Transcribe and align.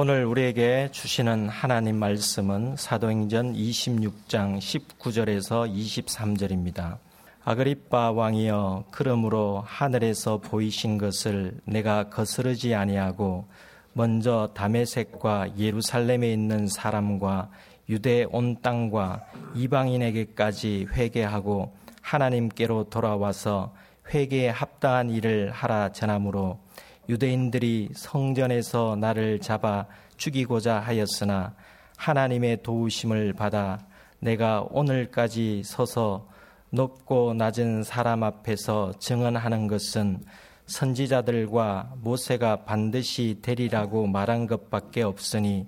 오늘 0.00 0.26
우리에게 0.26 0.90
주시는 0.92 1.48
하나님 1.48 1.96
말씀은 1.96 2.76
사도행전 2.76 3.54
26장 3.54 4.58
19절에서 4.60 5.68
23절입니다. 5.68 6.98
아그리빠 7.44 8.12
왕이여 8.12 8.84
그러므로 8.92 9.64
하늘에서 9.66 10.38
보이신 10.38 10.98
것을 10.98 11.58
내가 11.64 12.10
거스르지 12.10 12.76
아니하고 12.76 13.48
먼저 13.92 14.52
다메섹과 14.54 15.58
예루살렘에 15.58 16.32
있는 16.32 16.68
사람과 16.68 17.50
유대 17.88 18.24
온 18.30 18.62
땅과 18.62 19.26
이방인에게까지 19.56 20.86
회개하고 20.92 21.74
하나님께로 22.02 22.84
돌아와서 22.84 23.74
회개에 24.14 24.50
합당한 24.50 25.10
일을 25.10 25.50
하라 25.50 25.90
전함으로 25.90 26.60
유대인들이 27.08 27.90
성전에서 27.94 28.96
나를 28.96 29.40
잡아 29.40 29.86
죽이고자 30.18 30.80
하였으나 30.80 31.54
하나님의 31.96 32.62
도우심을 32.62 33.32
받아 33.32 33.78
내가 34.18 34.66
오늘까지 34.70 35.62
서서 35.64 36.28
높고 36.70 37.34
낮은 37.34 37.82
사람 37.82 38.22
앞에서 38.22 38.92
증언하는 38.98 39.68
것은 39.68 40.22
선지자들과 40.66 41.94
모세가 42.02 42.64
반드시 42.64 43.38
되리라고 43.40 44.06
말한 44.06 44.46
것밖에 44.46 45.02
없으니 45.02 45.66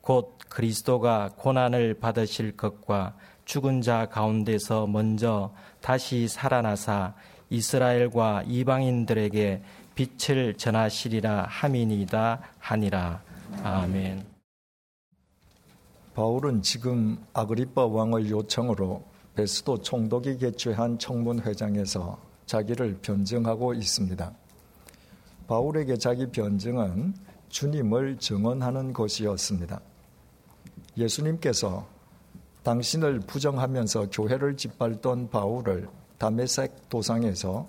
곧 0.00 0.38
그리스도가 0.48 1.30
고난을 1.36 1.94
받으실 2.00 2.56
것과 2.56 3.14
죽은 3.44 3.80
자 3.80 4.06
가운데서 4.06 4.88
먼저 4.88 5.54
다시 5.80 6.26
살아나사 6.26 7.14
이스라엘과 7.50 8.44
이방인들에게 8.46 9.62
빛을 9.94 10.54
전하시리라 10.56 11.46
함이니이다 11.48 12.40
하니라. 12.58 13.22
아멘. 13.62 14.24
바울은 16.14 16.62
지금 16.62 17.18
아그리빠 17.32 17.86
왕의 17.86 18.30
요청으로 18.30 19.04
베스도 19.34 19.80
총독이 19.80 20.38
개최한 20.38 20.98
청문회장에서 20.98 22.18
자기를 22.46 22.98
변증하고 23.00 23.74
있습니다. 23.74 24.32
바울에게 25.46 25.96
자기 25.96 26.26
변증은 26.26 27.14
주님을 27.48 28.18
증언하는 28.18 28.92
것이었습니다. 28.92 29.80
예수님께서 30.96 31.86
당신을 32.62 33.20
부정하면서 33.20 34.10
교회를 34.10 34.56
짓밟던 34.56 35.30
바울을 35.30 35.88
다메섹 36.18 36.88
도상에서 36.88 37.68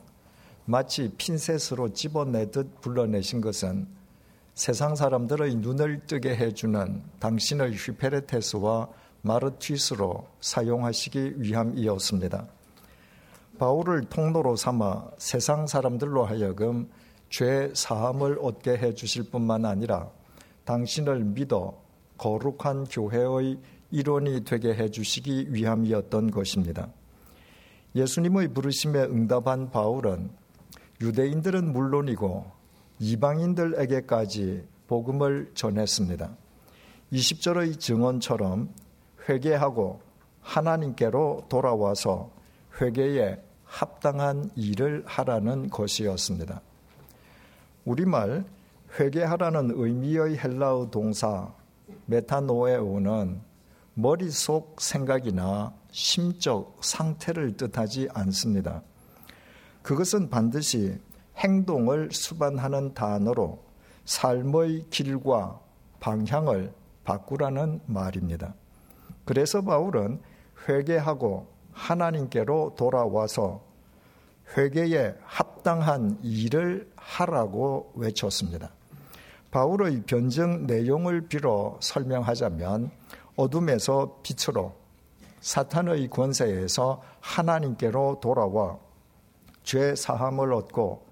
마치 0.66 1.12
핀셋으로 1.18 1.94
집어내듯 1.94 2.82
불러내신 2.82 3.42
것은 3.42 3.88
세상 4.54 4.96
사람들의 4.96 5.56
눈을 5.56 6.06
뜨게 6.06 6.36
해주는 6.36 7.02
당신의 7.20 7.74
휘페레테스와 7.74 8.90
마르티스로 9.22 10.28
사용하시기 10.40 11.36
위함이었습니다. 11.38 12.48
바울을 13.58 14.06
통로로 14.06 14.56
삼아 14.56 15.12
세상 15.18 15.68
사람들로 15.68 16.26
하여금 16.26 16.90
죄 17.30 17.72
사함을 17.74 18.40
얻게 18.42 18.72
해 18.72 18.94
주실 18.94 19.30
뿐만 19.30 19.66
아니라 19.66 20.10
당신을 20.66 21.24
믿어 21.24 21.80
거룩한 22.18 22.86
교회의 22.86 23.58
일원이 23.92 24.44
되게 24.44 24.74
해 24.74 24.90
주시기 24.90 25.54
위함이었던 25.54 26.32
것입니다. 26.32 26.90
예수님의 27.96 28.50
부르심에 28.50 29.00
응답한 29.04 29.72
바울은 29.72 30.30
유대인들은 31.02 31.74
물론이고 31.74 32.46
이방인들에게까지 33.00 34.68
복음을 34.88 35.52
전했습니다. 35.56 36.30
20절의 37.12 37.80
증언처럼 37.80 38.70
회개하고 39.28 40.02
하나님께로 40.42 41.46
돌아와서 41.50 42.32
회개에 42.80 43.42
합당한 43.64 44.52
일을 44.56 45.04
하라는 45.08 45.70
것이었습니다. 45.70 46.62
우리말 47.86 48.46
회개하라는 49.00 49.72
의미의 49.74 50.38
헬라어 50.38 50.90
동사 50.92 51.52
메타노에오는 52.06 53.42
머릿속 53.94 54.80
생각이나 54.80 55.74
심적 55.92 56.80
상태를 56.82 57.58
뜻하지 57.58 58.10
않습니다. 58.14 58.84
그것은 59.84 60.30
반드시 60.30 61.00
행동을 61.38 62.10
수반하는 62.12 62.94
단어로 62.94 63.64
삶의 64.06 64.88
길과 64.90 65.60
방향을 66.00 66.74
바꾸라는 67.04 67.82
말입니다. 67.86 68.54
그래서 69.26 69.62
바울은 69.62 70.22
회개하고 70.68 71.48
하나님께로 71.72 72.76
돌아와서 72.78 73.62
회개에 74.58 75.16
합당한 75.24 76.20
일을 76.22 76.92
하라고 76.96 77.94
외쳤습니다. 77.96 78.72
바울의 79.52 80.04
변증 80.04 80.66
내용을 80.66 81.28
빌어 81.28 81.78
설명하자면 81.82 82.92
어둠에서 83.36 84.20
빛으로 84.24 84.74
사탄의 85.40 86.10
권세에서 86.10 87.02
하나님께로 87.20 88.20
돌아와 88.22 88.78
죄 89.64 89.96
사함을 89.96 90.54
얻고 90.54 91.06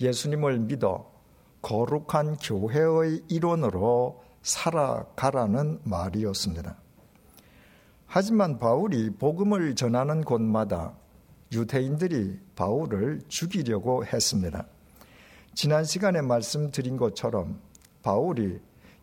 예수님을 0.00 0.58
믿어 0.60 1.10
거룩한 1.62 2.36
교회의 2.36 3.22
일원으로 3.28 4.22
살아가라는 4.42 5.80
말이었습니다. 5.84 6.76
하지만 8.06 8.58
바울이 8.58 9.10
복음을 9.10 9.74
전하는 9.74 10.22
곳마다 10.22 10.92
유대인들이 11.52 12.38
바울을 12.56 13.22
죽이려고 13.28 14.04
했습니다. 14.04 14.66
지난 15.54 15.84
시간에 15.84 16.20
말씀드린 16.20 16.96
것처럼 16.96 17.60
바울이 18.02 18.58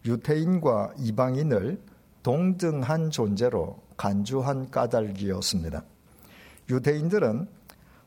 유대인과 0.05 0.93
이방인을 0.97 1.79
동등한 2.23 3.11
존재로 3.11 3.81
간주한 3.97 4.69
까닭이었습니다. 4.71 5.83
유대인들은 6.69 7.47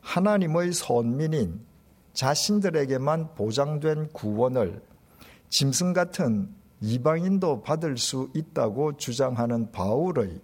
하나님의 0.03 0.73
선민인 0.73 1.65
자신들에게만 2.13 3.33
보장된 3.35 4.09
구원을 4.09 4.81
짐승 5.49 5.93
같은 5.93 6.53
이방인도 6.81 7.61
받을 7.61 7.97
수 7.97 8.29
있다고 8.35 8.97
주장하는 8.97 9.71
바울의 9.71 10.41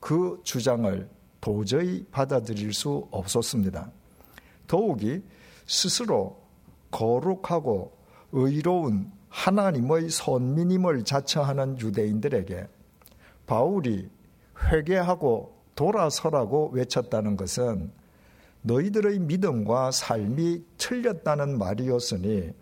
그 0.00 0.40
주장을 0.44 1.08
도저히 1.40 2.06
받아들일 2.10 2.72
수 2.72 3.06
없었습니다. 3.10 3.90
더욱이 4.66 5.22
스스로 5.66 6.40
거룩하고 6.90 7.92
의로운 8.30 9.10
하나님의 9.28 10.10
선민임을 10.10 11.04
자처하는 11.04 11.80
유대인들에게 11.80 12.68
바울이 13.46 14.08
회개하고 14.70 15.56
돌아서라고 15.74 16.70
외쳤다는 16.72 17.36
것은 17.36 17.90
너희들의 18.62 19.18
믿음과 19.20 19.90
삶이 19.90 20.64
틀렸다는 20.78 21.58
말이었으니 21.58 22.52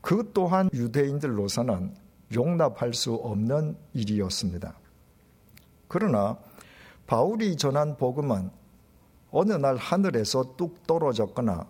그 0.00 0.30
또한 0.34 0.70
유대인들로서는 0.72 1.94
용납할 2.34 2.94
수 2.94 3.14
없는 3.14 3.76
일이었습니다. 3.92 4.78
그러나 5.88 6.38
바울이 7.06 7.56
전한 7.56 7.96
복음은 7.96 8.50
어느 9.32 9.52
날 9.52 9.76
하늘에서 9.76 10.54
뚝 10.56 10.86
떨어졌거나 10.86 11.66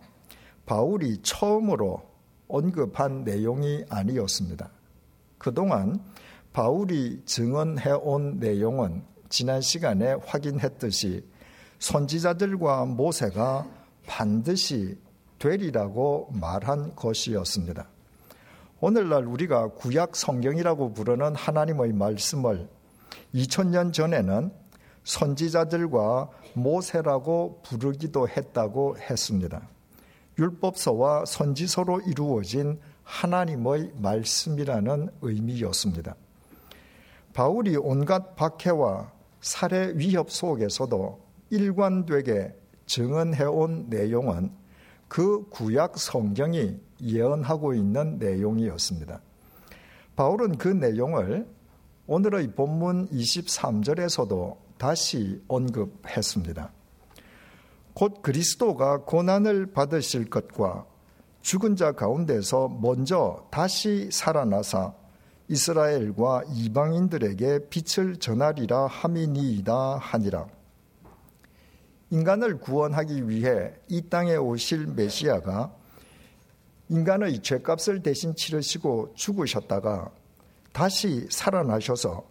바울이 0.66 1.20
처음으로 1.22 2.02
언급한 2.48 3.24
내용이 3.24 3.84
아니었습니다. 3.88 4.70
그동안 5.38 6.02
바울이 6.52 7.22
증언해 7.24 7.92
온 7.92 8.38
내용은 8.38 9.02
지난 9.28 9.60
시간에 9.60 10.14
확인했듯이 10.26 11.24
선지자들과 11.80 12.84
모세가 12.84 13.66
반드시 14.06 14.96
되리라고 15.38 16.28
말한 16.32 16.94
것이었습니다. 16.94 17.88
오늘날 18.80 19.24
우리가 19.24 19.68
구약 19.68 20.14
성경이라고 20.14 20.92
부르는 20.92 21.34
하나님의 21.34 21.92
말씀을 21.92 22.68
2000년 23.34 23.92
전에는 23.92 24.52
선지자들과 25.04 26.30
모세라고 26.54 27.60
부르기도 27.62 28.28
했다고 28.28 28.98
했습니다. 28.98 29.66
율법서와 30.38 31.24
선지서로 31.24 32.00
이루어진 32.02 32.78
하나님의 33.04 33.92
말씀이라는 33.96 35.10
의미였습니다. 35.22 36.14
바울이 37.32 37.76
온갖 37.76 38.36
박해와 38.36 39.12
살해 39.40 39.92
위협 39.94 40.30
속에서도 40.30 41.29
일관되게 41.50 42.54
증언해온 42.86 43.86
내용은 43.88 44.52
그 45.08 45.48
구약 45.50 45.98
성경이 45.98 46.78
예언하고 47.02 47.74
있는 47.74 48.18
내용이었습니다. 48.18 49.20
바울은 50.16 50.58
그 50.58 50.68
내용을 50.68 51.46
오늘의 52.06 52.54
본문 52.54 53.08
23절에서도 53.10 54.56
다시 54.78 55.42
언급했습니다. 55.48 56.72
곧 57.94 58.22
그리스도가 58.22 59.04
고난을 59.04 59.72
받으실 59.72 60.28
것과 60.30 60.86
죽은 61.42 61.76
자 61.76 61.92
가운데서 61.92 62.68
먼저 62.80 63.46
다시 63.50 64.08
살아나사 64.10 64.94
이스라엘과 65.48 66.44
이방인들에게 66.52 67.68
빛을 67.70 68.16
전하리라 68.16 68.86
함이니이다 68.86 69.96
하니라. 69.96 70.59
인간을 72.10 72.58
구원하기 72.58 73.28
위해 73.28 73.72
이 73.88 74.02
땅에 74.08 74.36
오실 74.36 74.86
메시아가 74.88 75.74
인간의 76.88 77.40
죄값을 77.40 78.02
대신 78.02 78.34
치르시고 78.34 79.14
죽으셨다가 79.14 80.10
다시 80.72 81.26
살아나셔서 81.30 82.28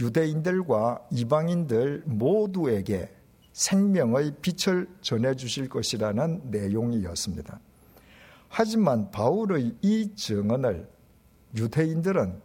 유대인들과 0.00 1.06
이방인들 1.10 2.02
모두에게 2.06 3.10
생명의 3.52 4.34
빛을 4.40 4.88
전해주실 5.00 5.68
것이라는 5.68 6.50
내용이었습니다. 6.50 7.60
하지만 8.48 9.10
바울의 9.10 9.76
이 9.80 10.14
증언을 10.14 10.88
유대인들은 11.56 12.40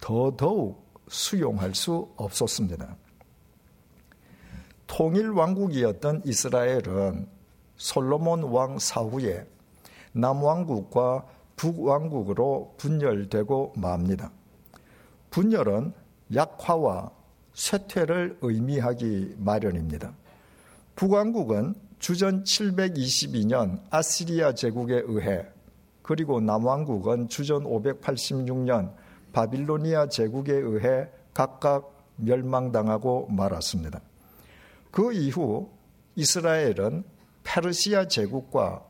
더더욱 0.00 0.84
수용할 1.08 1.74
수 1.74 2.08
없었습니다. 2.16 2.96
통일 4.86 5.30
왕국이었던 5.30 6.22
이스라엘은 6.24 7.26
솔로몬 7.76 8.44
왕 8.44 8.78
사후에 8.78 9.46
남왕국과 10.12 11.26
북왕국으로 11.56 12.74
분열되고 12.78 13.74
맙니다. 13.76 14.30
분열은 15.30 15.92
약화와 16.34 17.10
쇠퇴를 17.52 18.38
의미하기 18.40 19.36
마련입니다. 19.38 20.12
북왕국은 20.94 21.74
주전 21.98 22.44
722년 22.44 23.80
아시리아 23.90 24.54
제국에 24.54 25.02
의해 25.06 25.46
그리고 26.02 26.40
남왕국은 26.40 27.28
주전 27.28 27.64
586년 27.64 28.92
바빌로니아 29.32 30.08
제국에 30.08 30.52
의해 30.52 31.08
각각 31.34 31.92
멸망당하고 32.16 33.28
말았습니다. 33.28 34.00
그 34.90 35.12
이후 35.12 35.70
이스라엘은 36.14 37.04
페르시아 37.44 38.08
제국과 38.08 38.84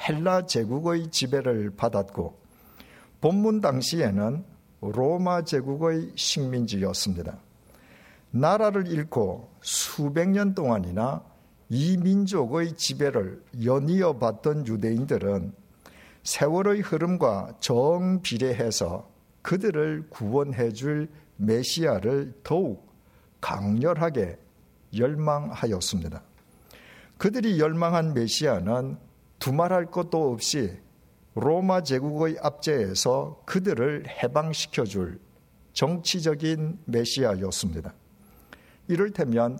헬라 0.00 0.46
제국의 0.46 1.10
지배를 1.10 1.70
받았고 1.76 2.38
본문 3.20 3.60
당시에는 3.60 4.44
로마 4.80 5.42
제국의 5.42 6.12
식민지였습니다. 6.14 7.38
나라를 8.30 8.86
잃고 8.86 9.50
수백 9.60 10.28
년 10.28 10.54
동안이나 10.54 11.24
이 11.68 11.96
민족의 11.96 12.76
지배를 12.76 13.42
연이어 13.64 14.18
받던 14.18 14.66
유대인들은 14.66 15.52
세월의 16.22 16.80
흐름과 16.82 17.54
정비례해서 17.60 19.08
그들을 19.42 20.06
구원해 20.10 20.72
줄 20.72 21.08
메시아를 21.36 22.34
더욱 22.42 22.86
강렬하게 23.40 24.38
열망하였습니다. 24.96 26.22
그들이 27.16 27.58
열망한 27.58 28.14
메시아는 28.14 28.98
두말할 29.38 29.90
것도 29.90 30.32
없이 30.32 30.78
로마 31.34 31.82
제국의 31.82 32.38
압제에서 32.40 33.42
그들을 33.46 34.06
해방시켜 34.08 34.84
줄 34.84 35.20
정치적인 35.72 36.80
메시아였습니다. 36.86 37.94
이를테면 38.88 39.58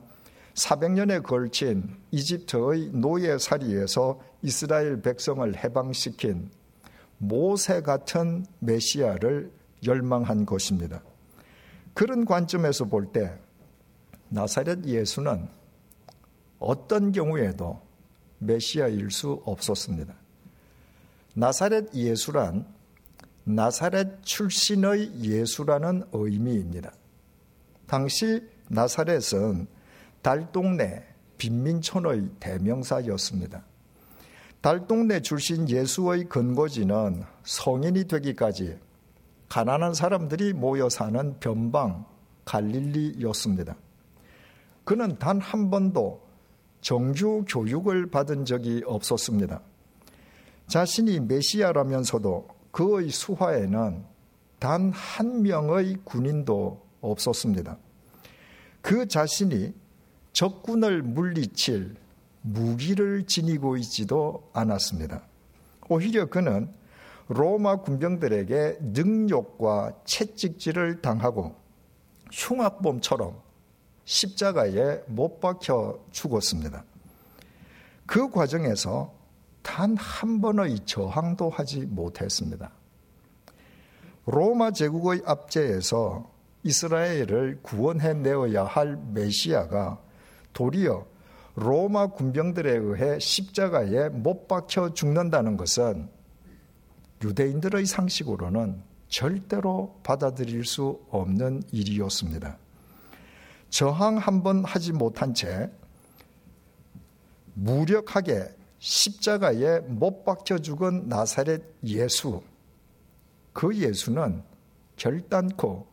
400년에 0.54 1.22
걸친 1.22 1.96
이집트의 2.10 2.90
노예살이에서 2.92 4.20
이스라엘 4.42 5.00
백성을 5.02 5.56
해방시킨 5.56 6.50
모세 7.18 7.82
같은 7.82 8.44
메시아를 8.58 9.52
열망한 9.86 10.46
것입니다. 10.46 11.02
그런 11.94 12.24
관점에서 12.24 12.86
볼 12.86 13.12
때 13.12 13.38
나사렛 14.30 14.84
예수는 14.84 15.48
어떤 16.58 17.12
경우에도 17.12 17.80
메시아일 18.38 19.10
수 19.10 19.42
없었습니다. 19.44 20.14
나사렛 21.34 21.94
예수란 21.94 22.66
나사렛 23.44 24.22
출신의 24.22 25.22
예수라는 25.22 26.04
의미입니다. 26.12 26.92
당시 27.86 28.46
나사렛은 28.68 29.66
달동네 30.20 31.06
빈민촌의 31.38 32.28
대명사였습니다. 32.40 33.64
달동네 34.60 35.22
출신 35.22 35.68
예수의 35.68 36.24
근거지는 36.24 37.22
성인이 37.44 38.04
되기까지 38.04 38.78
가난한 39.48 39.94
사람들이 39.94 40.52
모여 40.52 40.88
사는 40.88 41.38
변방 41.40 42.04
갈릴리였습니다. 42.44 43.76
그는 44.88 45.18
단 45.18 45.38
한 45.38 45.68
번도 45.68 46.26
정규 46.80 47.44
교육을 47.46 48.06
받은 48.10 48.46
적이 48.46 48.80
없었습니다. 48.86 49.60
자신이 50.66 51.20
메시아라면서도 51.20 52.48
그의 52.70 53.10
수하에는 53.10 54.02
단 54.58 54.90
한 54.90 55.42
명의 55.42 55.98
군인도 56.04 56.80
없었습니다. 57.02 57.76
그 58.80 59.06
자신이 59.06 59.74
적군을 60.32 61.02
물리칠 61.02 61.94
무기를 62.40 63.26
지니고 63.26 63.76
있지도 63.76 64.48
않았습니다. 64.54 65.20
오히려 65.90 66.24
그는 66.30 66.72
로마 67.28 67.82
군병들에게 67.82 68.78
능욕과 68.80 69.98
채찍질을 70.06 71.02
당하고 71.02 71.56
흉악범처럼 72.32 73.47
십자가에 74.08 75.02
못 75.06 75.38
박혀 75.38 75.98
죽었습니다. 76.12 76.82
그 78.06 78.30
과정에서 78.30 79.12
단 79.62 79.94
한 79.96 80.40
번의 80.40 80.86
저항도 80.86 81.50
하지 81.50 81.80
못했습니다. 81.80 82.70
로마 84.24 84.70
제국의 84.70 85.22
압제에서 85.26 86.30
이스라엘을 86.62 87.60
구원해 87.62 88.14
내어야 88.14 88.64
할 88.64 88.96
메시아가 89.12 90.00
도리어 90.54 91.06
로마 91.54 92.06
군병들에 92.06 92.76
의해 92.76 93.18
십자가에 93.18 94.08
못 94.08 94.48
박혀 94.48 94.94
죽는다는 94.94 95.58
것은 95.58 96.08
유대인들의 97.22 97.84
상식으로는 97.84 98.82
절대로 99.08 100.00
받아들일 100.02 100.64
수 100.64 100.98
없는 101.10 101.62
일이었습니다. 101.72 102.58
저항 103.70 104.16
한 104.18 104.42
번 104.42 104.64
하지 104.64 104.92
못한 104.92 105.34
채 105.34 105.70
무력하게 107.54 108.54
십자가에 108.78 109.80
못 109.80 110.24
박혀 110.24 110.58
죽은 110.58 111.08
나사렛 111.08 111.62
예수. 111.84 112.40
그 113.52 113.74
예수는 113.76 114.42
결단코 114.96 115.86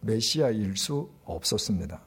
메시아일 0.00 0.76
수 0.76 1.10
없었습니다. 1.24 2.00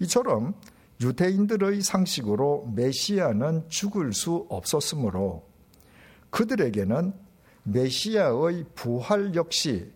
이처럼 0.00 0.54
유대인들의 1.02 1.82
상식으로 1.82 2.70
메시아는 2.74 3.68
죽을 3.68 4.12
수 4.14 4.46
없었으므로 4.48 5.46
그들에게는 6.30 7.12
메시아의 7.64 8.64
부활 8.74 9.34
역시 9.34 9.92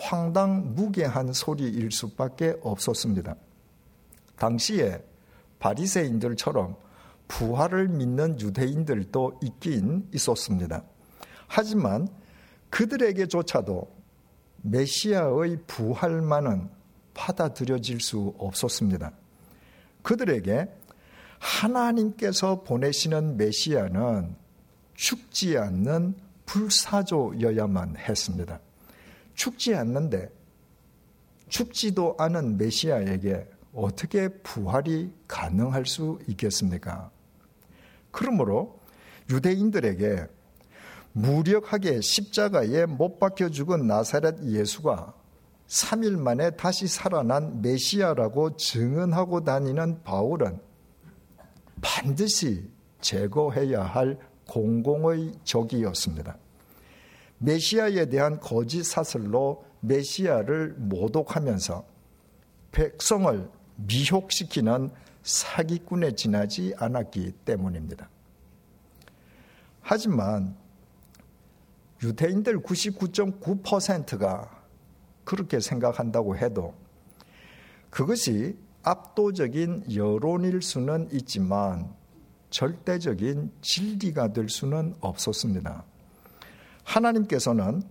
황당무계한 0.00 1.32
소리일 1.32 1.90
수밖에 1.92 2.56
없었습니다. 2.62 3.36
당시에 4.36 5.04
바리새인들처럼 5.58 6.76
부활을 7.28 7.88
믿는 7.88 8.40
유대인들도 8.40 9.40
있긴 9.42 10.08
있었습니다. 10.12 10.82
하지만 11.46 12.08
그들에게조차도 12.70 13.88
메시아의 14.62 15.58
부활만은 15.66 16.70
받아들여질 17.14 18.00
수 18.00 18.34
없었습니다. 18.38 19.12
그들에게 20.02 20.68
하나님께서 21.38 22.62
보내시는 22.62 23.36
메시아는 23.36 24.36
죽지 24.94 25.58
않는 25.58 26.14
불사조여야만 26.46 27.96
했습니다. 27.96 28.60
죽지 29.40 29.74
않는데 29.74 30.30
죽지도 31.48 32.14
않은 32.18 32.58
메시아에게 32.58 33.48
어떻게 33.72 34.28
부활이 34.28 35.14
가능할 35.26 35.86
수 35.86 36.18
있겠습니까? 36.28 37.10
그러므로 38.10 38.78
유대인들에게 39.30 40.26
무력하게 41.12 42.02
십자가에 42.02 42.84
못 42.84 43.18
박혀 43.18 43.48
죽은 43.48 43.86
나사렛 43.86 44.44
예수가 44.44 45.14
3일 45.68 46.18
만에 46.18 46.50
다시 46.50 46.86
살아난 46.86 47.62
메시아라고 47.62 48.58
증언하고 48.58 49.44
다니는 49.44 50.02
바울은 50.02 50.60
반드시 51.80 52.70
제거해야 53.00 53.84
할 53.84 54.18
공공의 54.46 55.32
적이었습니다. 55.44 56.36
메시아에 57.42 58.06
대한 58.06 58.38
거짓 58.38 58.84
사슬로 58.84 59.64
메시아를 59.80 60.74
모독하면서 60.76 61.84
백성을 62.72 63.50
미혹시키는 63.76 64.90
사기꾼에 65.22 66.14
지나지 66.14 66.74
않았기 66.76 67.32
때문입니다. 67.44 68.08
하지만 69.80 70.54
유대인들 72.02 72.60
99.9%가 72.60 74.62
그렇게 75.24 75.60
생각한다고 75.60 76.36
해도 76.36 76.74
그것이 77.88 78.56
압도적인 78.82 79.94
여론일 79.94 80.62
수는 80.62 81.08
있지만 81.12 81.94
절대적인 82.50 83.52
진리가 83.60 84.32
될 84.32 84.48
수는 84.48 84.94
없었습니다. 85.00 85.84
하나님께서는 86.84 87.82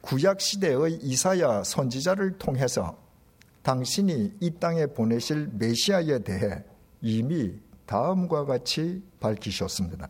구약 0.00 0.40
시대의 0.40 0.94
이사야 1.02 1.62
선지자를 1.64 2.38
통해서 2.38 2.98
당신이 3.62 4.34
이 4.40 4.50
땅에 4.58 4.86
보내실 4.86 5.50
메시아에 5.54 6.18
대해 6.20 6.64
이미 7.00 7.54
다음과 7.86 8.44
같이 8.44 9.02
밝히셨습니다. 9.20 10.08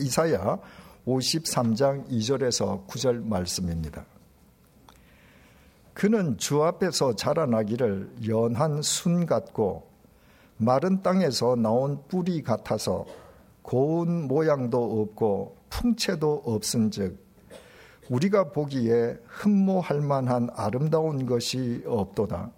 이사야 0.00 0.58
53장 1.06 2.08
2절에서 2.08 2.86
9절 2.86 3.24
말씀입니다. 3.24 4.04
그는 5.94 6.36
주 6.36 6.62
앞에서 6.62 7.16
자라나기를 7.16 8.28
연한 8.28 8.82
순 8.82 9.24
같고 9.24 9.88
마른 10.58 11.02
땅에서 11.02 11.56
나온 11.56 12.02
뿌리 12.08 12.42
같아서 12.42 13.06
고운 13.62 14.28
모양도 14.28 15.00
없고 15.00 15.56
풍채도 15.70 16.42
없은즉 16.44 17.25
우리가 18.08 18.52
보기에 18.52 19.18
흠모할 19.26 20.00
만한 20.00 20.48
아름다운 20.54 21.26
것이 21.26 21.82
없도다. 21.86 22.50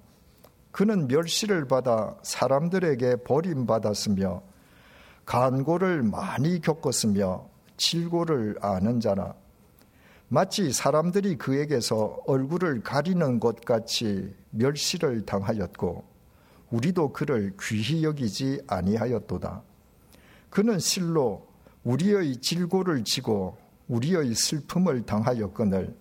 그는 0.71 1.09
멸시를 1.09 1.67
받아 1.67 2.17
사람들에게 2.23 3.17
버림받았으며 3.25 4.43
간고를 5.25 6.03
많이 6.03 6.61
겪었으며 6.61 7.49
질고를 7.77 8.57
아는 8.61 9.01
자라. 9.01 9.35
마치 10.29 10.73
사람들이 10.73 11.37
그에게서 11.37 12.19
얼굴을 12.27 12.83
가리는 12.83 13.41
것 13.41 13.63
같이 13.65 14.35
멸시를 14.51 15.25
당하였고 15.25 16.05
우리도 16.71 17.13
그를 17.15 17.55
귀히 17.61 18.05
여기지 18.05 18.61
아니하였도다. 18.67 19.63
그는 20.51 20.79
실로 20.79 21.47
우리의 21.85 22.37
질고를 22.37 23.05
지고 23.05 23.57
우리의 23.89 24.35
슬픔을 24.35 25.05
당하였거늘 25.07 25.97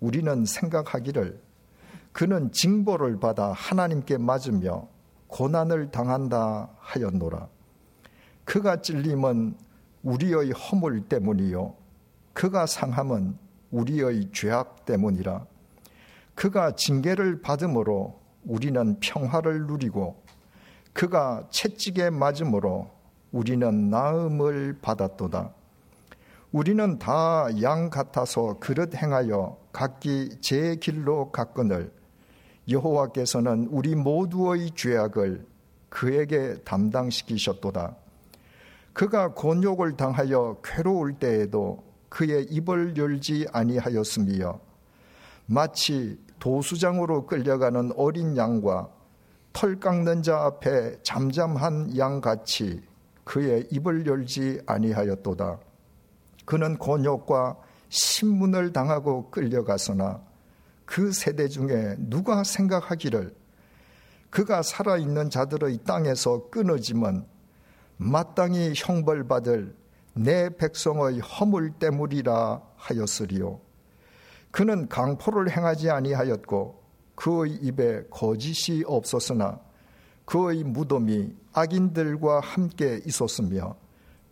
우리는 0.00 0.44
생각하기를 0.44 1.40
그는 2.12 2.50
징벌을 2.52 3.20
받아 3.20 3.52
하나님께 3.52 4.18
맞으며 4.18 4.88
고난을 5.28 5.90
당한다 5.90 6.70
하였노라. 6.78 7.48
그가 8.44 8.80
찔림은 8.80 9.56
우리의 10.02 10.52
허물 10.52 11.02
때문이요. 11.02 11.74
그가 12.32 12.66
상함은 12.66 13.36
우리의 13.70 14.30
죄악 14.32 14.86
때문이라 14.86 15.44
그가 16.34 16.74
징계를 16.76 17.42
받음으로 17.42 18.20
우리는 18.44 18.98
평화를 19.00 19.66
누리고 19.66 20.22
그가 20.92 21.46
채찍에 21.50 22.10
맞음으로 22.10 22.90
우리는 23.32 23.90
나음을 23.90 24.78
받았도다. 24.80 25.57
우리는 26.50 26.98
다 26.98 27.50
양 27.60 27.90
같아서 27.90 28.58
그릇 28.58 28.94
행하여 28.94 29.58
각기 29.70 30.30
제 30.40 30.76
길로 30.76 31.30
갔거늘 31.30 31.92
여호와께서는 32.70 33.68
우리 33.70 33.94
모두의 33.94 34.70
죄악을 34.74 35.44
그에게 35.90 36.54
담당시키셨도다. 36.64 37.96
그가 38.94 39.34
곤욕을 39.34 39.96
당하여 39.96 40.56
괴로울 40.64 41.18
때에도 41.18 41.84
그의 42.08 42.44
입을 42.44 42.96
열지 42.96 43.46
아니하였으며 43.52 44.58
마치 45.46 46.18
도수장으로 46.38 47.26
끌려가는 47.26 47.92
어린 47.96 48.36
양과 48.36 48.88
털 49.52 49.78
깎는 49.78 50.22
자 50.22 50.44
앞에 50.44 51.02
잠잠한 51.02 51.96
양같이 51.96 52.82
그의 53.24 53.66
입을 53.70 54.06
열지 54.06 54.62
아니하였도다. 54.66 55.67
그는 56.48 56.78
곤욕과 56.78 57.58
신문을 57.90 58.72
당하고 58.72 59.30
끌려갔으나 59.30 60.22
그 60.86 61.12
세대 61.12 61.46
중에 61.46 61.96
누가 61.98 62.42
생각하기를 62.42 63.34
그가 64.30 64.62
살아있는 64.62 65.28
자들의 65.28 65.80
땅에서 65.84 66.48
끊어지면 66.48 67.26
마땅히 67.98 68.72
형벌받을 68.74 69.76
내 70.14 70.48
백성의 70.48 71.20
허물 71.20 71.72
때문이라 71.72 72.62
하였으리요. 72.76 73.60
그는 74.50 74.88
강포를 74.88 75.50
행하지 75.50 75.90
아니하였고 75.90 76.82
그의 77.14 77.56
입에 77.56 78.04
거짓이 78.08 78.84
없었으나 78.86 79.60
그의 80.24 80.64
무덤이 80.64 81.30
악인들과 81.52 82.40
함께 82.40 83.02
있었으며 83.04 83.76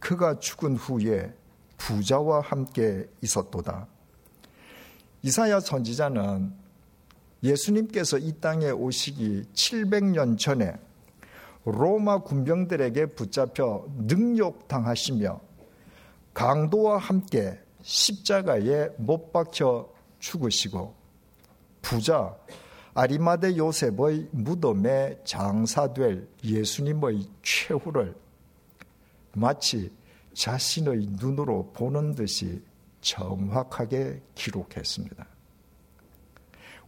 그가 0.00 0.38
죽은 0.38 0.76
후에 0.76 1.35
부자와 1.76 2.40
함께 2.40 3.09
있었도다. 3.23 3.87
이사야 5.23 5.61
선지자는 5.61 6.52
예수님께서 7.42 8.18
이 8.18 8.33
땅에 8.40 8.71
오시기 8.71 9.45
700년 9.54 10.38
전에 10.38 10.75
로마 11.64 12.18
군병들에게 12.23 13.06
붙잡혀 13.06 13.87
능욕당하시며 13.97 15.40
강도와 16.33 16.99
함께 16.99 17.59
십자가에 17.83 18.90
못 18.99 19.33
박혀 19.33 19.88
죽으시고 20.18 20.95
부자 21.83 22.37
아리마대 22.95 23.56
요셉의 23.56 24.28
무덤에 24.30 25.21
장사될 25.25 26.28
예수님의 26.42 27.28
최후를 27.42 28.14
마치 29.35 29.90
자신의 30.37 31.07
눈으로 31.19 31.73
보는 31.73 32.14
듯이 32.14 32.62
정확하게 33.00 34.23
기록했습니다. 34.35 35.26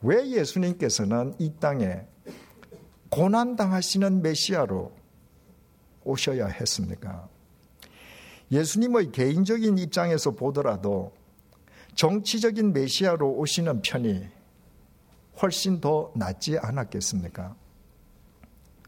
왜 0.03 0.29
예수님께서는 0.29 1.35
이 1.39 1.55
땅에 1.59 2.07
고난당하시는 3.09 4.21
메시아로 4.21 4.93
오셔야 6.05 6.47
했습니까? 6.47 7.27
예수님의 8.53 9.13
개인적인 9.13 9.79
입장에서 9.79 10.33
보더라도 10.33 11.15
정치적인 11.95 12.75
메시아로 12.75 13.33
오시는 13.33 13.81
편이 13.81 14.29
훨씬 15.41 15.81
더 15.81 16.13
낫지 16.15 16.59
않았겠습니까? 16.59 17.57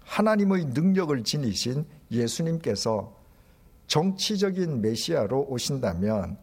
하나님의 0.03 0.67
능력을 0.67 1.25
지니신 1.25 1.87
예수님께서 2.11 3.20
정치적인 3.91 4.83
메시아로 4.83 5.47
오신다면 5.49 6.39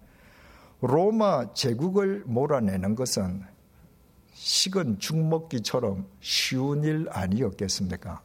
로마 0.81 1.53
제국을 1.53 2.23
몰아내는 2.25 2.93
것은 2.93 3.41
식은 4.33 4.99
죽 4.99 5.17
먹기처럼 5.17 6.05
쉬운 6.19 6.83
일 6.83 7.07
아니었겠습니까? 7.09 8.21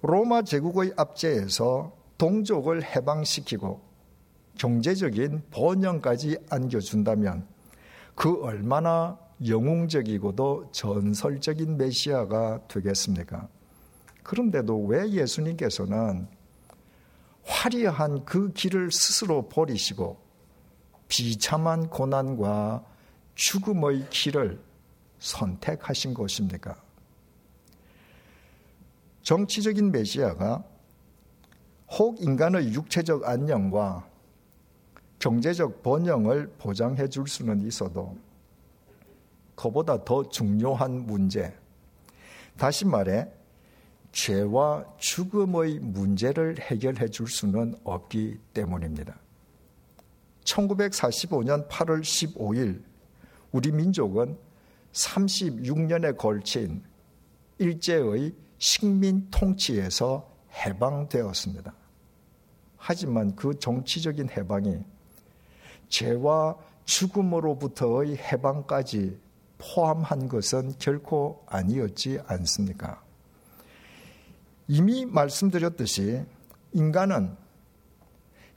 로마 0.00 0.40
제국의 0.40 0.94
압제에서 0.96 1.94
동족을 2.16 2.82
해방시키고 2.82 3.82
경제적인 4.56 5.42
번영까지 5.50 6.38
안겨준다면 6.48 7.46
그 8.14 8.42
얼마나 8.42 9.18
영웅적이고도 9.46 10.70
전설적인 10.72 11.76
메시아가 11.76 12.66
되겠습니까? 12.68 13.48
그런데도 14.22 14.82
왜 14.86 15.10
예수님께서는 15.10 16.26
화려한 17.44 18.24
그 18.24 18.52
길을 18.52 18.90
스스로 18.92 19.48
버리시고 19.48 20.20
비참한 21.08 21.88
고난과 21.88 22.84
죽음의 23.34 24.08
길을 24.10 24.60
선택하신 25.18 26.14
것입니까? 26.14 26.76
정치적인 29.22 29.92
메시아가 29.92 30.64
혹 31.90 32.20
인간의 32.20 32.72
육체적 32.72 33.24
안녕과 33.24 34.08
경제적 35.18 35.82
번영을 35.82 36.52
보장해 36.58 37.08
줄 37.08 37.28
수는 37.28 37.62
있어도 37.66 38.16
그보다 39.54 40.02
더 40.04 40.28
중요한 40.28 41.06
문제, 41.06 41.56
다시 42.56 42.84
말해 42.84 43.28
죄와 44.12 44.84
죽음의 44.98 45.80
문제를 45.80 46.60
해결해 46.60 47.08
줄 47.08 47.26
수는 47.28 47.74
없기 47.82 48.38
때문입니다. 48.52 49.18
1945년 50.44 51.68
8월 51.68 52.00
15일 52.00 52.82
우리 53.52 53.72
민족은 53.72 54.36
36년에 54.92 56.16
걸친 56.16 56.82
일제의 57.58 58.34
식민 58.58 59.28
통치에서 59.30 60.30
해방되었습니다. 60.52 61.74
하지만 62.76 63.34
그 63.34 63.58
정치적인 63.58 64.28
해방이 64.30 64.84
죄와 65.88 66.56
죽음으로부터의 66.84 68.16
해방까지 68.16 69.18
포함한 69.58 70.28
것은 70.28 70.74
결코 70.78 71.44
아니었지 71.46 72.18
않습니까? 72.26 73.02
이미 74.68 75.04
말씀드렸듯이 75.04 76.24
인간은 76.72 77.36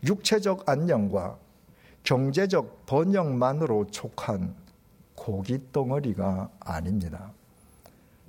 육체적 0.03 0.69
안녕과 0.69 1.37
경제적 2.03 2.85
번영만으로 2.85 3.87
촉한 3.87 4.55
고기 5.15 5.59
덩어리가 5.71 6.51
아닙니다. 6.59 7.33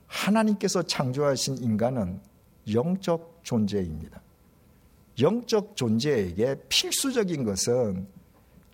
하나님께서 0.07 0.83
창조하신 0.83 1.59
인간은 1.59 2.21
영적 2.73 3.41
존재입니다. 3.43 4.23
영적 5.21 5.77
존재에게 5.77 6.57
필수적인 6.69 7.45
것은 7.45 8.07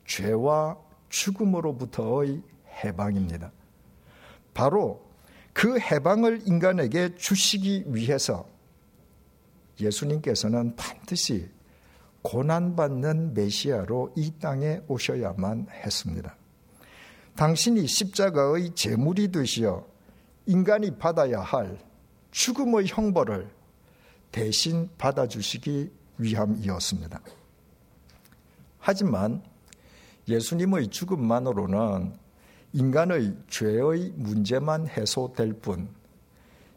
죄와 0.07 0.79
죽음으로부터의 1.09 2.43
해방입니다. 2.85 3.53
바로 4.55 5.05
그 5.53 5.79
해방을 5.79 6.43
인간에게 6.47 7.15
주시기 7.17 7.85
위해서 7.89 8.52
예수님께서는 9.83 10.77
반드시 10.77 11.49
고난받는 12.23 13.35
메시아로 13.35 14.15
이 14.17 14.33
땅에 14.41 14.81
오셔야만 14.89 15.67
했습니다. 15.71 16.37
당신이 17.37 17.87
십자가의 17.87 18.75
제물이 18.75 19.33
되시어 19.33 19.87
인간이 20.47 20.97
받아야 20.99 21.41
할 21.41 21.79
죽음의 22.31 22.87
형벌을 22.87 23.49
대신 24.31 24.89
받아주시기 24.99 25.91
위함이었습니다. 26.19 27.21
하지만 28.79 29.43
예수님의 30.29 30.89
죽음만으로는 30.89 32.15
인간의 32.73 33.37
죄의 33.49 34.13
문제만 34.17 34.89
해소될 34.89 35.53
뿐, 35.55 35.89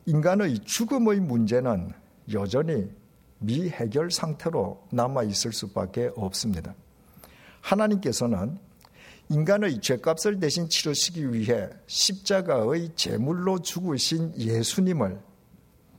인간의 0.06 0.60
죽음의 0.60 1.22
문제는 1.22 1.94
여전히 2.34 2.90
미해결 3.40 4.12
상태로 4.12 4.88
남아 4.92 5.24
있을 5.24 5.54
수밖에 5.54 6.12
없습니다. 6.16 6.74
하나님께서는 7.62 8.58
인간의 9.30 9.82
죄값을 9.82 10.40
대신 10.40 10.70
치르시기 10.70 11.34
위해 11.34 11.70
십자가의 11.88 12.92
제물로 12.96 13.60
죽으신 13.60 14.34
예수님을 14.38 15.20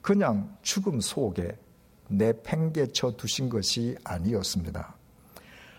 그냥 0.00 0.56
죽음 0.62 1.00
속에 1.00 1.58
내팽개쳐 2.08 3.16
두신 3.16 3.48
것이 3.48 3.96
아니었습니다. 4.04 4.94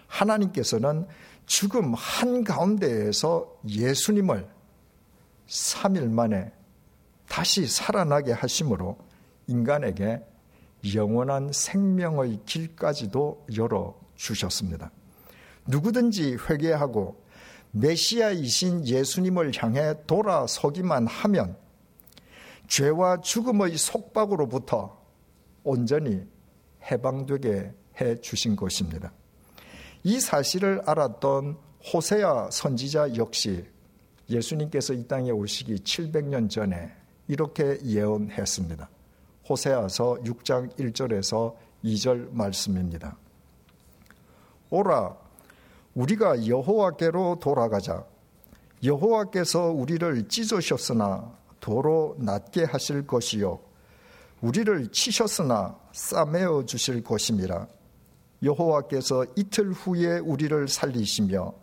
하나님께서는 0.07 1.07
죽음 1.45 1.93
한가운데에서 1.93 3.59
예수님을 3.67 4.47
3일 5.47 6.09
만에 6.09 6.51
다시 7.29 7.65
살아나게 7.65 8.33
하심으로 8.33 8.97
인간에게 9.47 10.21
영원한 10.93 11.51
생명의 11.51 12.39
길까지도 12.45 13.45
열어 13.57 13.99
주셨습니다. 14.15 14.91
누구든지 15.67 16.37
회개하고 16.49 17.23
메시아이신 17.71 18.87
예수님을 18.87 19.51
향해 19.57 19.93
돌아서기만 20.07 21.07
하면 21.07 21.57
죄와 22.67 23.21
죽음의 23.21 23.77
속박으로부터 23.77 24.97
온전히 25.63 26.25
해방되게 26.89 27.73
해 27.99 28.21
주신 28.21 28.55
것입니다. 28.55 29.11
이 30.03 30.19
사실을 30.19 30.81
알았던 30.85 31.57
호세아 31.93 32.49
선지자 32.51 33.15
역시 33.15 33.65
예수님께서 34.29 34.93
이 34.93 35.07
땅에 35.07 35.31
오시기 35.31 35.75
700년 35.75 36.49
전에 36.49 36.91
이렇게 37.27 37.79
예언했습니다. 37.83 38.89
호세아서 39.47 40.17
6장 40.23 40.75
1절에서 40.77 41.55
2절 41.83 42.33
말씀입니다. 42.33 43.17
오라 44.69 45.15
우리가 45.93 46.47
여호와께로 46.47 47.39
돌아가자 47.39 48.05
여호와께서 48.83 49.71
우리를 49.71 50.27
찢으셨으나 50.27 51.33
도로 51.59 52.15
낮게 52.19 52.65
하실 52.65 53.07
것이요 53.07 53.59
우리를 54.41 54.91
치셨으나 54.91 55.79
싸매어 55.91 56.65
주실 56.65 57.03
것임이라 57.03 57.67
여호와께서 58.43 59.25
이틀 59.35 59.71
후에 59.71 60.19
우리를 60.19 60.67
살리시며 60.67 61.53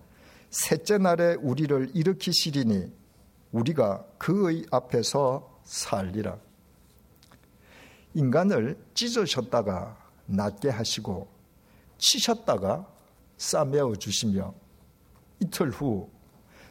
셋째 0.50 0.98
날에 0.98 1.34
우리를 1.34 1.90
일으키시리니 1.94 2.92
우리가 3.52 4.04
그의 4.18 4.66
앞에서 4.70 5.60
살리라. 5.64 6.38
인간을 8.14 8.78
찢으셨다가 8.94 9.96
낫게 10.26 10.70
하시고 10.70 11.28
치셨다가 11.98 12.86
싸매어 13.36 13.94
주시며 13.96 14.54
이틀 15.40 15.70
후 15.70 16.08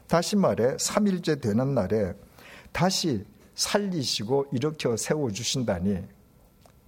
다시 0.07 0.35
말해 0.35 0.75
3일째 0.77 1.41
되는 1.41 1.73
날에 1.73 2.13
다시 2.71 3.25
살리시고 3.55 4.47
일으켜 4.51 4.97
세워 4.97 5.31
주신다니 5.31 6.03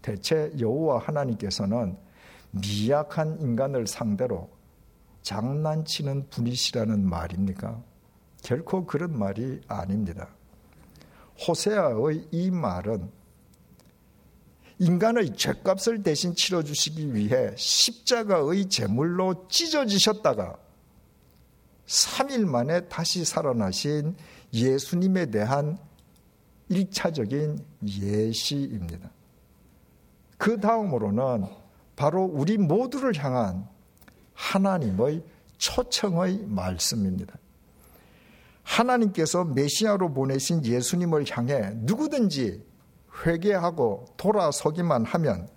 대체 0.01 0.51
여호와 0.59 0.99
하나님께서는 0.99 1.97
미약한 2.51 3.39
인간을 3.41 3.87
상대로 3.87 4.49
장난치는 5.21 6.29
분이시라는 6.29 7.07
말입니까? 7.09 7.81
결코 8.43 8.85
그런 8.85 9.17
말이 9.17 9.59
아닙니다. 9.67 10.29
호세아의 11.47 12.27
이 12.31 12.51
말은 12.51 13.09
인간의 14.79 15.35
죄값을 15.35 16.03
대신 16.03 16.35
치러 16.35 16.63
주시기 16.63 17.13
위해 17.13 17.53
십자가의 17.55 18.67
제물로 18.67 19.47
찢어지셨다가 19.47 20.57
3일 21.87 22.45
만에 22.45 22.81
다시 22.87 23.23
살아나신 23.23 24.15
예수님에 24.53 25.27
대한 25.27 25.77
1차적인 26.69 27.63
예시입니다. 27.87 29.11
그 30.37 30.59
다음으로는 30.59 31.45
바로 31.95 32.23
우리 32.23 32.57
모두를 32.57 33.15
향한 33.23 33.67
하나님의 34.33 35.23
초청의 35.57 36.45
말씀입니다. 36.47 37.37
하나님께서 38.63 39.45
메시아로 39.45 40.13
보내신 40.13 40.65
예수님을 40.65 41.25
향해 41.29 41.71
누구든지 41.75 42.65
회개하고 43.23 44.05
돌아서기만 44.17 45.05
하면 45.05 45.47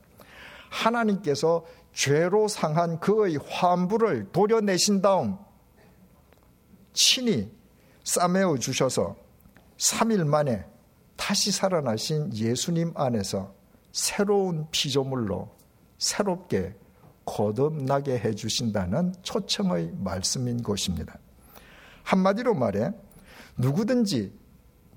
하나님께서 0.71 1.64
죄로 1.92 2.47
상한 2.49 3.01
그의 3.01 3.38
환부를 3.49 4.31
도려내신 4.33 5.03
다음 5.03 5.37
친히 6.92 7.51
싸매어 8.05 8.59
주셔서 8.59 9.16
3일 9.79 10.27
만에 10.27 10.64
다시 11.16 11.51
살아나신 11.51 12.35
예수님 12.35 12.92
안에서 12.94 13.55
새로운 13.92 14.66
피조물로 14.71 15.51
새롭게 15.99 16.75
거듭나게 17.25 18.18
해 18.18 18.35
주신다는 18.35 19.14
초청의 19.23 19.92
말씀인 19.99 20.62
것입니다. 20.62 21.18
한마디로 22.03 22.55
말해 22.55 22.90
누구든지 23.59 24.33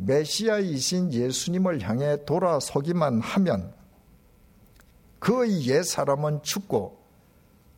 메시아이신 0.04 1.14
예수님을 1.14 1.82
향해 1.82 2.24
돌아서기만 2.26 3.22
하면 3.22 3.74
그의 5.20 5.68
옛 5.68 5.84
사람은 5.84 6.42
죽고 6.42 7.00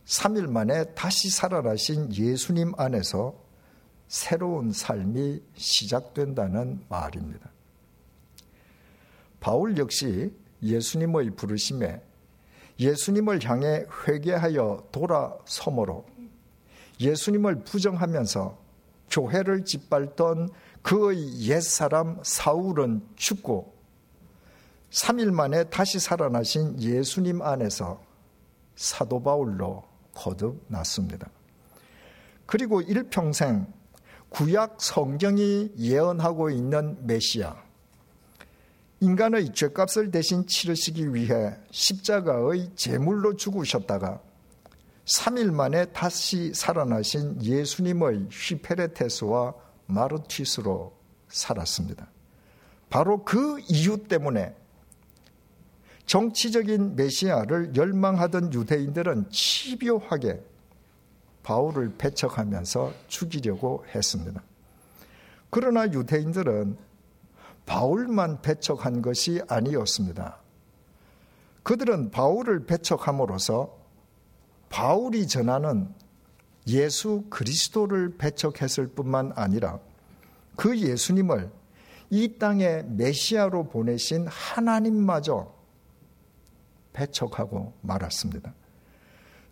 3일 0.06 0.48
만에 0.48 0.94
다시 0.94 1.28
살아나신 1.28 2.14
예수님 2.14 2.72
안에서 2.76 3.34
새로운 4.08 4.72
삶이 4.72 5.42
시작된다는 5.54 6.84
말입니다. 6.88 7.50
바울 9.40 9.76
역시 9.76 10.32
예수님의 10.62 11.30
부르심에 11.32 12.02
예수님을 12.80 13.44
향해 13.44 13.84
회개하여 14.06 14.88
돌아서므로 14.90 16.06
예수님을 17.00 17.64
부정하면서 17.64 18.58
교회를 19.10 19.64
짓밟던 19.64 20.48
그의 20.84 21.40
옛사람 21.40 22.20
사울은 22.22 23.02
죽고 23.16 23.74
3일 24.90 25.32
만에 25.32 25.64
다시 25.64 25.98
살아나신 25.98 26.80
예수님 26.80 27.40
안에서 27.40 28.00
사도 28.76 29.22
바울로 29.22 29.82
거듭났습니다. 30.12 31.28
그리고 32.44 32.82
일평생 32.82 33.66
구약 34.28 34.76
성경이 34.78 35.72
예언하고 35.78 36.50
있는 36.50 36.98
메시아, 37.06 37.56
인간의 39.00 39.54
죄값을 39.54 40.10
대신 40.10 40.46
치르시기 40.46 41.14
위해 41.14 41.56
십자가의 41.70 42.72
제물로 42.76 43.36
죽으셨다가 43.36 44.20
3일 45.06 45.50
만에 45.50 45.86
다시 45.86 46.52
살아나신 46.52 47.42
예수님의 47.42 48.28
휘페레테스와 48.30 49.54
마르티스로 49.86 50.92
살았습니다. 51.28 52.08
바로 52.90 53.24
그 53.24 53.60
이유 53.68 54.04
때문에 54.04 54.54
정치적인 56.06 56.96
메시아를 56.96 57.74
열망하던 57.74 58.52
유대인들은 58.52 59.30
치료하게 59.30 60.42
바울을 61.42 61.94
배척하면서 61.96 62.92
죽이려고 63.08 63.84
했습니다. 63.94 64.42
그러나 65.50 65.86
유대인들은 65.86 66.76
바울만 67.66 68.42
배척한 68.42 69.02
것이 69.02 69.40
아니었습니다. 69.48 70.38
그들은 71.62 72.10
바울을 72.10 72.66
배척함으로써 72.66 73.74
바울이 74.68 75.26
전하는 75.26 75.94
예수 76.66 77.24
그리스도를 77.28 78.16
배척했을 78.16 78.88
뿐만 78.88 79.32
아니라 79.34 79.78
그 80.56 80.78
예수님을 80.78 81.50
이 82.10 82.38
땅에 82.38 82.82
메시아로 82.82 83.68
보내신 83.68 84.26
하나님마저 84.28 85.52
배척하고 86.92 87.74
말았습니다. 87.80 88.54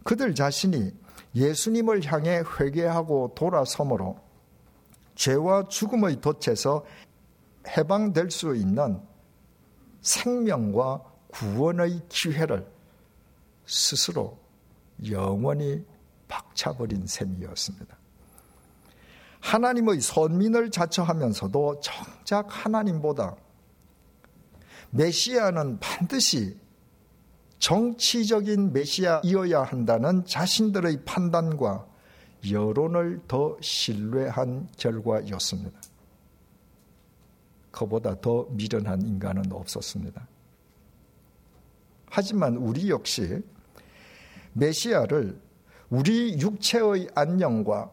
그들 0.04 0.34
자신이 0.34 0.92
예수님을 1.34 2.04
향해 2.04 2.42
회개하고 2.58 3.32
돌아서므로 3.34 4.18
죄와 5.14 5.68
죽음의 5.68 6.20
덫에서 6.20 6.84
해방될 7.68 8.30
수 8.30 8.54
있는 8.54 9.00
생명과 10.00 11.02
구원의 11.28 12.02
기회를 12.08 12.66
스스로 13.66 14.38
영원히 15.08 15.84
박차버린 16.32 17.06
셈이었습니다. 17.06 17.94
하나님의 19.40 20.00
선민을 20.00 20.70
자처하면서도 20.70 21.80
정작 21.80 22.46
하나님보다 22.48 23.36
메시아는 24.90 25.78
반드시 25.78 26.56
정치적인 27.58 28.72
메시아이어야 28.72 29.62
한다는 29.62 30.24
자신들의 30.24 31.04
판단과 31.04 31.86
여론을 32.50 33.22
더 33.28 33.56
신뢰한 33.60 34.68
결과였습니다. 34.78 35.80
그보다 37.70 38.20
더 38.20 38.46
미련한 38.50 39.02
인간은 39.02 39.52
없었습니다. 39.52 40.26
하지만 42.06 42.56
우리 42.56 42.90
역시 42.90 43.42
메시아를 44.54 45.40
우리 45.92 46.40
육체의 46.40 47.10
안녕과 47.14 47.90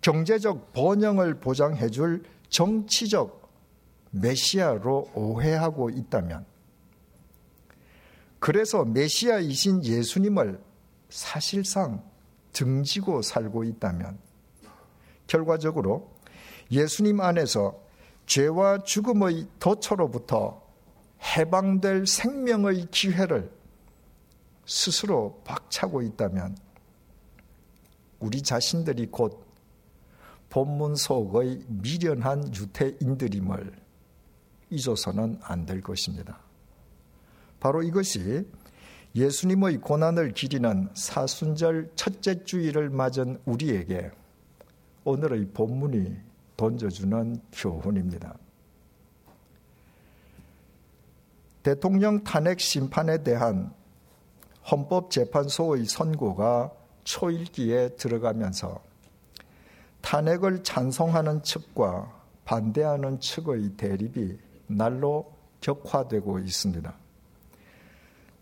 경제적 0.00 0.72
번영을 0.72 1.38
보장해 1.38 1.90
줄 1.90 2.22
정치적 2.48 3.46
메시아로 4.12 5.10
오해하고 5.14 5.90
있다면 5.90 6.46
그래서 8.38 8.86
메시아이신 8.86 9.84
예수님을 9.84 10.62
사실상 11.10 12.02
등지고 12.54 13.20
살고 13.20 13.64
있다면 13.64 14.18
결과적으로 15.26 16.10
예수님 16.72 17.20
안에서 17.20 17.78
죄와 18.24 18.78
죽음의 18.84 19.46
덫으로부터 19.58 20.62
해방될 21.36 22.06
생명의 22.06 22.86
기회를 22.90 23.52
스스로 24.64 25.42
박차고 25.44 26.00
있다면 26.00 26.69
우리 28.20 28.42
자신들이 28.42 29.06
곧 29.06 29.44
본문 30.50 30.94
속의 30.96 31.64
미련한 31.68 32.54
유태인들임을 32.54 33.72
잊어서는 34.70 35.38
안 35.42 35.66
될 35.66 35.80
것입니다. 35.80 36.38
바로 37.58 37.82
이것이 37.82 38.46
예수님의 39.14 39.78
고난을 39.78 40.32
기리는 40.32 40.88
사순절 40.94 41.92
첫째 41.96 42.44
주일을 42.44 42.90
맞은 42.90 43.40
우리에게 43.44 44.10
오늘의 45.04 45.48
본문이 45.48 46.16
던져주는 46.56 47.40
교훈입니다. 47.52 48.36
대통령 51.62 52.22
탄핵 52.24 52.60
심판에 52.60 53.22
대한 53.22 53.72
헌법재판소의 54.70 55.86
선고가 55.86 56.70
초일기에 57.04 57.90
들어가면서 57.90 58.82
탄핵을 60.00 60.62
찬성하는 60.62 61.42
측과 61.42 62.12
반대하는 62.44 63.20
측의 63.20 63.76
대립이 63.76 64.38
날로 64.66 65.32
격화되고 65.60 66.38
있습니다. 66.38 66.94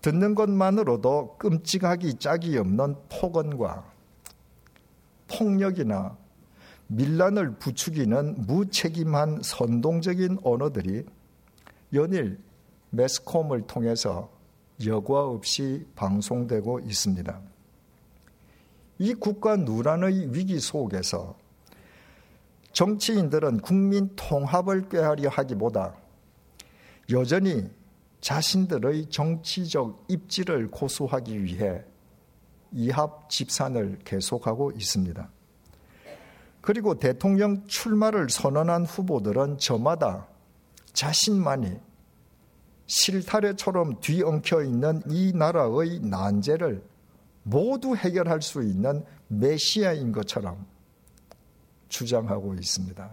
듣는 0.01 0.35
것만으로도 0.35 1.37
끔찍하기 1.39 2.15
짝이 2.15 2.57
없는 2.57 2.97
폭언과 3.09 3.85
폭력이나 5.27 6.17
밀란을 6.87 7.57
부추기는 7.57 8.47
무책임한 8.47 9.41
선동적인 9.43 10.39
언어들이 10.43 11.05
연일 11.93 12.41
매스컴을 12.91 13.67
통해서 13.67 14.31
여과 14.87 15.25
없이 15.25 15.87
방송되고 15.97 16.81
있습니다. 16.81 17.41
이 18.99 19.15
국가 19.15 19.57
누란의 19.57 20.35
위기 20.35 20.59
속에서 20.59 21.37
정치인들은 22.73 23.61
국민 23.61 24.15
통합을 24.17 24.89
꾀하려 24.89 25.29
하기보다 25.29 25.95
여전히 27.11 27.71
자신들의 28.21 29.07
정치적 29.07 30.05
입지를 30.09 30.71
고수하기 30.71 31.43
위해 31.45 31.83
이합 32.73 33.31
집산을 33.31 34.01
계속하고 34.05 34.73
있습니다. 34.73 35.31
그리고 36.61 36.99
대통령 36.99 37.67
출마를 37.67 38.29
선언한 38.29 38.85
후보들은 38.85 39.59
저마다 39.59 40.27
자신만이 40.93 41.79
실타래처럼 42.87 44.01
뒤엉켜 44.01 44.63
있는 44.63 45.03
이 45.09 45.33
나라의 45.35 46.01
난제를 46.01 46.83
모두 47.51 47.97
해결할 47.97 48.43
수 48.43 48.63
있는 48.63 49.05
메시아인 49.29 50.13
것처럼 50.13 50.67
주장하고 51.89 52.55
있습니다. 52.55 53.11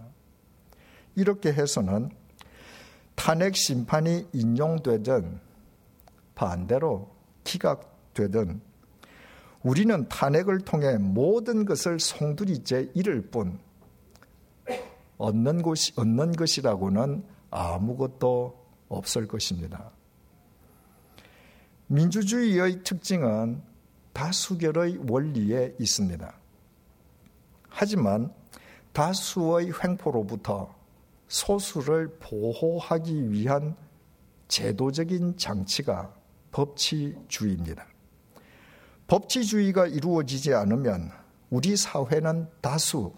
이렇게 1.14 1.52
해서는 1.52 2.10
탄핵 3.14 3.56
심판이 3.56 4.28
인용되든 4.34 5.40
반대로 6.34 7.14
기각되든 7.44 8.60
우리는 9.62 10.08
탄핵을 10.08 10.60
통해 10.60 10.98
모든 10.98 11.64
것을 11.64 11.98
송두리째 11.98 12.90
잃을 12.94 13.30
뿐 13.30 13.58
얻는 15.16 15.62
것이 15.62 15.92
얻는 15.96 16.32
것이라고는 16.32 17.24
아무것도 17.50 18.66
없을 18.88 19.26
것입니다. 19.26 19.90
민주주의의 21.86 22.82
특징은 22.84 23.62
다수결의 24.16 24.98
원리에 25.10 25.74
있습니다. 25.78 26.34
하지만 27.68 28.32
다수의 28.94 29.72
횡포로부터 29.84 30.74
소수를 31.28 32.16
보호하기 32.18 33.30
위한 33.30 33.76
제도적인 34.48 35.36
장치가 35.36 36.14
법치주의입니다. 36.50 37.86
법치주의가 39.06 39.86
이루어지지 39.86 40.54
않으면 40.54 41.10
우리 41.50 41.76
사회는 41.76 42.48
다수 42.62 43.12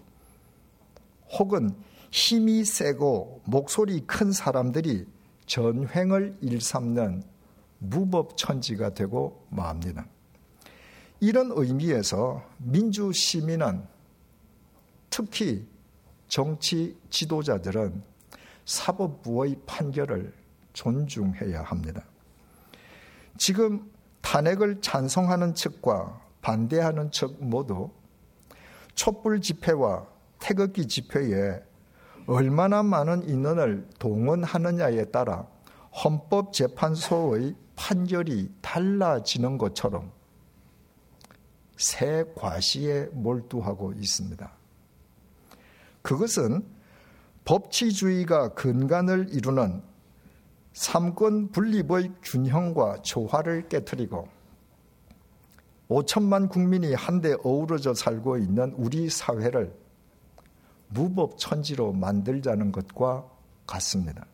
혹은 1.31 1.73
힘이 2.11 2.65
세고 2.65 3.43
목소리 3.45 4.01
큰 4.01 4.33
사람들이 4.33 5.07
전횡을 5.45 6.39
일삼는 6.41 7.23
무법천지가 7.77 8.93
되고 8.93 9.47
맙니다. 9.49 10.05
이런 11.19 11.51
의미에서 11.53 12.43
민주 12.57 13.11
시민은 13.11 13.83
특히 15.09 15.67
정치 16.27 16.97
지도자들은 17.09 18.01
사법부의 18.65 19.57
판결을 19.65 20.33
존중해야 20.73 21.63
합니다. 21.63 22.03
지금 23.37 23.91
탄핵을 24.21 24.79
찬성하는 24.81 25.55
측과 25.55 26.21
반대하는 26.41 27.11
측 27.11 27.35
모두 27.43 27.89
촛불 28.93 29.41
집회와 29.41 30.05
태극기 30.39 30.87
집회에 30.87 31.61
얼마나 32.27 32.83
많은 32.83 33.27
인원을 33.27 33.87
동원하느냐에 33.97 35.05
따라 35.05 35.47
헌법재판소의 36.03 37.55
판결이 37.75 38.51
달라지는 38.61 39.57
것처럼 39.57 40.11
새 41.79 42.25
과시에 42.35 43.05
몰두하고 43.13 43.93
있습니다. 43.93 44.51
그것은 46.01 46.65
법치주의가 47.45 48.53
근간을 48.53 49.29
이루는 49.31 49.81
삼권 50.73 51.51
분립의 51.51 52.11
균형과 52.21 53.01
조화를 53.01 53.69
깨뜨리고 53.69 54.27
5천만 55.87 56.49
국민이 56.49 56.93
한데 56.93 57.35
어우러져 57.43 57.93
살고 57.93 58.37
있는 58.37 58.73
우리 58.77 59.09
사회를 59.09 59.73
무법천지로 60.89 61.93
만들자는 61.93 62.73
것과 62.73 63.25
같습니다. 63.65 64.25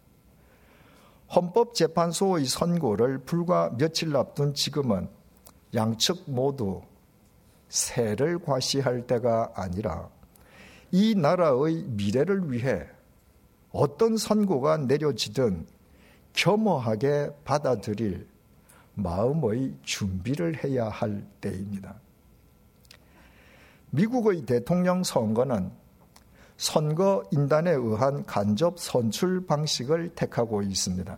헌법재판소의 1.34 2.46
선고를 2.46 3.20
불과 3.20 3.70
며칠 3.78 4.16
앞둔 4.16 4.56
지금은 4.56 5.08
양측 5.76 6.24
모두 6.26 6.82
새를 7.76 8.40
과시할 8.40 9.06
때가 9.06 9.52
아니라 9.54 10.10
이 10.92 11.14
나라의 11.14 11.84
미래를 11.84 12.52
위해 12.52 12.88
어떤 13.72 14.16
선고가 14.16 14.78
내려지든 14.78 15.68
겸허하게 16.32 17.32
받아들일 17.44 18.28
마음의 18.94 19.76
준비를 19.84 20.64
해야 20.64 20.88
할 20.88 21.26
때입니다. 21.42 21.96
미국의 23.90 24.46
대통령 24.46 25.04
선거는 25.04 25.70
선거 26.56 27.24
인단에 27.32 27.72
의한 27.72 28.26
간접 28.26 28.80
선출 28.80 29.46
방식을 29.46 30.16
택하고 30.16 30.62
있습니다. 30.62 31.18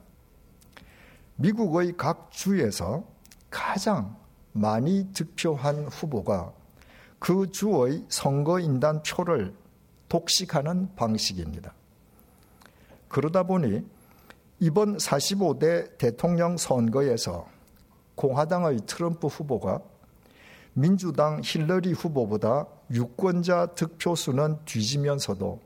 미국의 1.36 1.96
각 1.98 2.32
주에서 2.32 3.04
가장 3.52 4.18
많이 4.58 5.08
득표한 5.14 5.86
후보가 5.88 6.52
그 7.20 7.50
주의 7.52 8.04
선거인단 8.10 9.04
표를 9.04 9.54
독식하는 10.10 10.96
방식입니다. 10.96 11.74
그러다 13.08 13.44
보니 13.44 13.86
이번 14.60 14.98
45대 14.98 15.98
대통령 15.98 16.58
선거에서 16.58 17.48
공화당의 18.16 18.82
트럼프 18.88 19.28
후보가 19.28 19.82
민주당 20.74 21.42
힐러리 21.44 21.94
후보보다 21.94 22.66
유권자 22.92 23.74
득표수는 23.76 24.60
뒤지면서도 24.66 25.60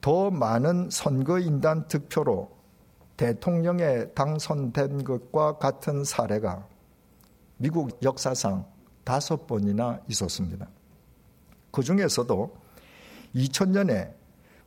더 0.00 0.30
많은 0.30 0.90
선거인단 0.90 1.88
득표로 1.88 2.50
대통령에 3.16 4.06
당선된 4.14 5.04
것과 5.04 5.58
같은 5.58 6.04
사례가 6.04 6.66
미국 7.58 8.02
역사상 8.02 8.64
다섯 9.04 9.46
번이나 9.46 10.00
있었습니다. 10.08 10.68
그 11.70 11.82
중에서도 11.82 12.56
2000년에 13.34 14.14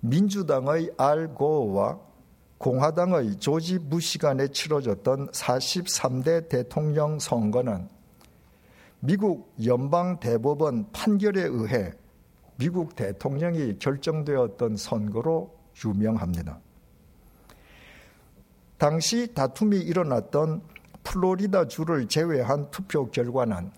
민주당의 0.02 0.92
알 0.98 1.34
고어와 1.34 2.00
공화당의 2.58 3.38
조지 3.38 3.80
부시 3.80 4.18
간에 4.20 4.48
치러졌던 4.48 5.32
43대 5.32 6.48
대통령 6.48 7.18
선거는 7.18 7.90
미국 9.00 9.52
연방 9.66 10.20
대법원 10.20 10.92
판결에 10.92 11.42
의해 11.42 11.92
미국 12.58 12.96
대통령이 12.96 13.80
결정되었던 13.80 14.78
선거로 14.78 15.58
유명합니다. 15.84 16.60
당시 18.78 19.34
다툼이 19.34 19.78
일어났던 19.78 20.62
플로리다 21.04 21.68
주를 21.68 22.08
제외한 22.08 22.70
투표 22.72 23.10
결과는 23.10 23.72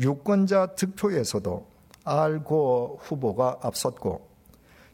유권자 0.00 0.74
득표에서도 0.74 1.66
알고 2.04 2.98
후보가 3.02 3.60
앞섰고 3.62 4.28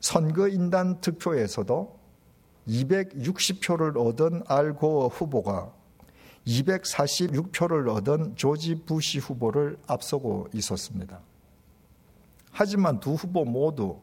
선거인단 0.00 1.00
득표에서도 1.00 2.00
260표를 2.68 3.96
얻은 3.96 4.42
알고 4.46 5.08
후보가 5.08 5.72
246표를 6.46 7.88
얻은 7.88 8.36
조지 8.36 8.74
부시 8.84 9.18
후보를 9.18 9.78
앞서고 9.86 10.48
있었습니다. 10.54 11.20
하지만 12.50 13.00
두 13.00 13.14
후보 13.14 13.44
모두 13.44 13.98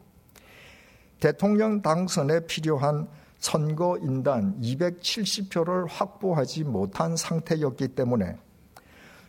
대통령 1.20 1.82
당선에 1.82 2.46
필요한 2.46 3.08
선거인단 3.40 4.60
270표를 4.60 5.86
확보하지 5.88 6.64
못한 6.64 7.16
상태였기 7.16 7.88
때문에 7.88 8.36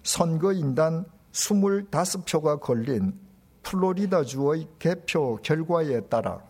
선거인단 0.03 1.05
25표가 1.31 2.59
걸린 2.59 3.17
플로리다주의 3.63 4.67
개표 4.79 5.37
결과에 5.37 6.01
따라 6.01 6.41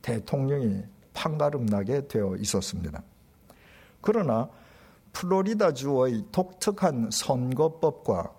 대통령이 0.00 0.84
판가름나게 1.12 2.08
되어 2.08 2.36
있었습니다. 2.36 3.02
그러나 4.00 4.48
플로리다주의 5.12 6.26
독특한 6.30 7.10
선거법과 7.10 8.32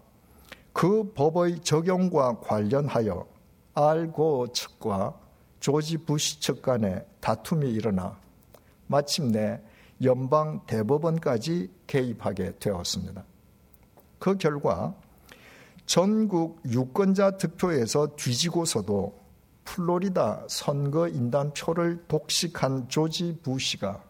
그 0.74 1.12
법의 1.14 1.60
적용과 1.62 2.40
관련하여 2.40 3.28
알고 3.74 4.48
측과 4.54 5.27
조지 5.68 5.98
부시 5.98 6.40
측 6.40 6.62
간에 6.62 7.06
다툼이 7.20 7.70
일어나 7.70 8.18
마침내 8.86 9.62
연방 10.02 10.66
대법원까지 10.66 11.70
개입하게 11.88 12.54
되었습니다. 12.58 13.26
그 14.18 14.38
결과 14.38 14.96
전국 15.86 16.62
유권자 16.66 17.32
득표에서 17.32 18.16
뒤지고서도 18.16 19.20
플로리다 19.66 20.46
선거인단 20.48 21.52
표를 21.52 22.02
독식한 22.08 22.88
조지 22.88 23.38
부시가 23.44 24.02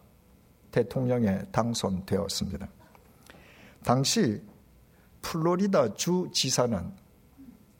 대통령에 0.70 1.40
당선되었습니다. 1.50 2.68
당시 3.82 4.40
플로리다 5.22 5.94
주 5.94 6.30
지사는 6.32 7.07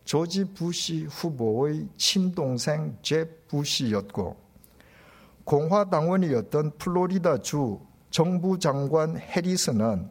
조지 0.09 0.42
부시 0.42 1.05
후보의 1.05 1.87
친동생 1.99 2.97
제 3.03 3.27
부시였고 3.47 4.37
공화당원이었던 5.44 6.79
플로리다 6.79 7.42
주 7.42 7.79
정부 8.09 8.59
장관 8.59 9.18
해리스는 9.18 10.09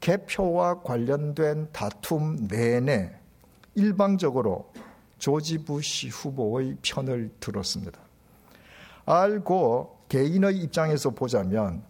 개표와 0.00 0.80
관련된 0.80 1.68
다툼 1.70 2.48
내내 2.48 3.12
일방적으로 3.74 4.72
조지 5.18 5.58
부시 5.58 6.08
후보의 6.08 6.78
편을 6.80 7.30
들었습니다. 7.38 8.00
알고 9.04 9.98
개인의 10.08 10.56
입장에서 10.60 11.10
보자면 11.10 11.82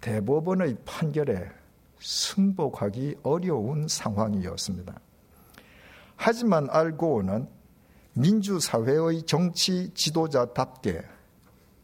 대법원의 0.00 0.76
판결에 0.84 1.50
승복하기 1.98 3.16
어려운 3.24 3.88
상황이었습니다. 3.88 5.03
하지만 6.16 6.68
알고는 6.70 7.48
민주사회의 8.14 9.22
정치 9.24 9.90
지도자답게 9.94 11.02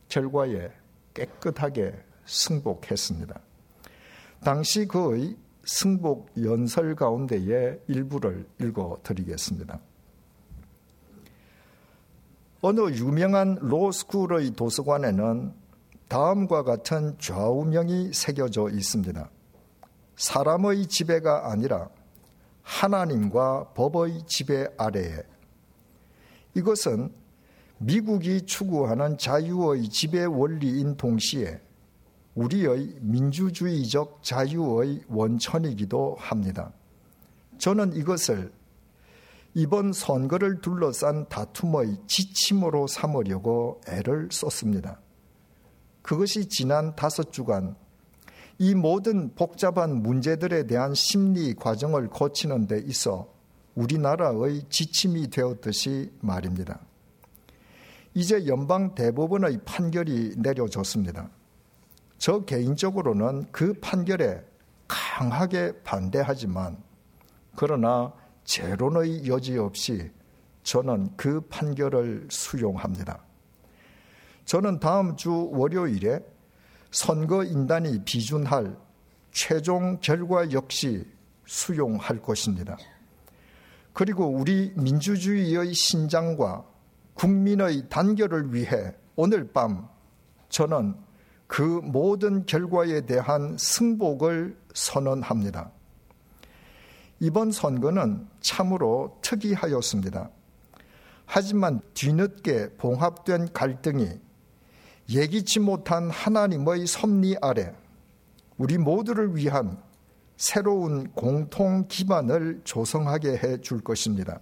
결과에 0.08 0.70
깨끗하게 1.14 1.94
승복했습니다. 2.24 3.40
당시 4.44 4.86
그의 4.86 5.36
승복 5.64 6.30
연설 6.42 6.94
가운데의 6.94 7.80
일부를 7.88 8.46
읽어 8.60 8.98
드리겠습니다. 9.02 9.78
어느 12.62 12.80
유명한 12.90 13.56
로스쿨의 13.60 14.52
도서관에는 14.52 15.52
다음과 16.08 16.62
같은 16.62 17.16
좌우명이 17.18 18.12
새겨져 18.12 18.68
있습니다. 18.70 19.30
사람의 20.16 20.86
지배가 20.86 21.50
아니라 21.50 21.88
하나님과 22.70 23.72
법의 23.74 24.22
지배 24.26 24.66
아래에 24.78 25.22
이것은 26.54 27.12
미국이 27.78 28.46
추구하는 28.46 29.18
자유의 29.18 29.88
지배 29.88 30.24
원리인 30.24 30.96
동시에 30.96 31.60
우리의 32.36 32.98
민주주의적 33.00 34.22
자유의 34.22 35.02
원천이기도 35.08 36.16
합니다. 36.18 36.72
저는 37.58 37.94
이것을 37.94 38.52
이번 39.54 39.92
선거를 39.92 40.60
둘러싼 40.60 41.28
다툼의 41.28 41.96
지침으로 42.06 42.86
삼으려고 42.86 43.80
애를 43.88 44.28
썼습니다. 44.30 45.00
그것이 46.02 46.48
지난 46.48 46.94
다섯 46.94 47.32
주간 47.32 47.74
이 48.62 48.74
모든 48.74 49.34
복잡한 49.34 50.02
문제들에 50.02 50.66
대한 50.66 50.94
심리 50.94 51.54
과정을 51.54 52.10
거치는 52.10 52.66
데 52.66 52.78
있어 52.84 53.32
우리나라의 53.74 54.66
지침이 54.68 55.30
되었듯이 55.30 56.12
말입니다. 56.20 56.78
이제 58.12 58.46
연방 58.46 58.94
대법원의 58.94 59.60
판결이 59.64 60.34
내려졌습니다. 60.36 61.30
저 62.18 62.44
개인적으로는 62.44 63.46
그 63.50 63.72
판결에 63.80 64.44
강하게 64.86 65.72
반대하지만 65.82 66.76
그러나 67.56 68.12
재론의 68.44 69.26
여지 69.26 69.56
없이 69.56 70.10
저는 70.64 71.16
그 71.16 71.40
판결을 71.48 72.28
수용합니다. 72.30 73.24
저는 74.44 74.80
다음 74.80 75.16
주 75.16 75.48
월요일에 75.50 76.20
선거인단이 76.90 78.04
비준할 78.04 78.76
최종 79.32 79.98
결과 80.00 80.50
역시 80.52 81.04
수용할 81.46 82.20
것입니다. 82.20 82.76
그리고 83.92 84.26
우리 84.26 84.72
민주주의의 84.76 85.74
신장과 85.74 86.64
국민의 87.14 87.88
단결을 87.88 88.54
위해 88.54 88.94
오늘 89.16 89.52
밤 89.52 89.88
저는 90.48 90.94
그 91.46 91.62
모든 91.62 92.46
결과에 92.46 93.02
대한 93.02 93.56
승복을 93.58 94.56
선언합니다. 94.72 95.70
이번 97.18 97.52
선거는 97.52 98.26
참으로 98.40 99.18
특이하였습니다. 99.20 100.30
하지만 101.26 101.80
뒤늦게 101.94 102.76
봉합된 102.76 103.52
갈등이 103.52 104.20
예기치 105.10 105.58
못한 105.58 106.08
하나님의 106.08 106.86
섭리 106.86 107.36
아래 107.42 107.74
우리 108.56 108.78
모두를 108.78 109.34
위한 109.34 109.82
새로운 110.36 111.10
공통 111.12 111.86
기반을 111.88 112.60
조성하게 112.64 113.36
해 113.36 113.58
줄 113.58 113.80
것입니다. 113.80 114.40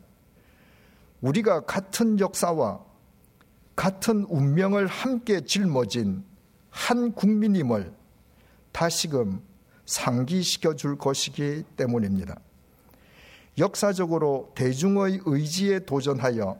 우리가 1.23 1.63
같은 1.65 2.21
역사와 2.21 2.85
같은 3.75 4.25
운명을 4.29 4.87
함께 4.87 5.41
짊어진 5.41 6.25
한 6.71 7.13
국민임을 7.13 7.93
다시금 8.73 9.41
상기시켜 9.87 10.77
줄 10.77 10.99
것이기 10.99 11.65
때문입니다. 11.77 12.39
역사적으로 13.57 14.53
대중의 14.55 15.23
의지에 15.25 15.81
도전하여 15.81 16.59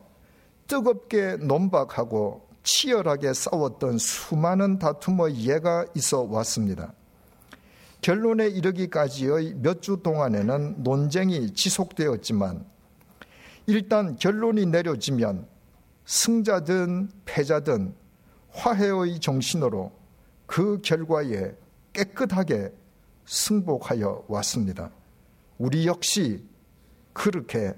뜨겁게 0.67 1.37
논박하고 1.37 2.48
치열하게 2.71 3.33
싸웠던 3.33 3.97
수많은 3.97 4.79
다툼의 4.79 5.43
예가 5.43 5.87
있어 5.95 6.21
왔습니다. 6.25 6.93
결론에 8.03 8.47
이르기까지의 8.47 9.55
몇 9.55 9.81
주 9.81 10.01
동안에는 10.03 10.83
논쟁이 10.83 11.55
지속되었지만 11.55 12.67
일단 13.67 14.17
결론이 14.17 14.67
내려지면 14.67 15.47
승자든 16.05 17.11
패자든 17.25 17.95
화해의 18.51 19.19
정신으로 19.21 19.91
그 20.45 20.81
결과에 20.83 21.55
깨끗하게 21.95 22.73
승복하여 23.25 24.25
왔습니다. 24.29 24.91
우리 25.57 25.87
역시 25.87 26.45
그렇게 27.15 27.75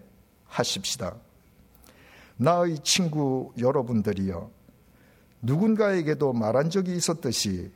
하십시다. 0.47 1.15
나의 2.37 2.79
친구 2.81 3.53
여러분들이여, 3.59 4.51
누군가에게도 5.43 6.33
말한 6.33 6.71
적이 6.71 6.97
있었듯이 6.97 7.73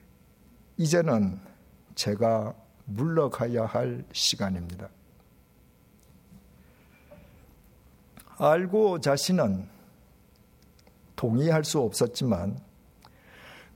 이제는 0.76 1.40
제가 1.94 2.54
물러가야 2.86 3.64
할 3.64 4.04
시간입니다. 4.12 4.88
알고 8.36 9.00
자신은 9.00 9.68
동의할 11.16 11.64
수 11.64 11.80
없었지만 11.80 12.58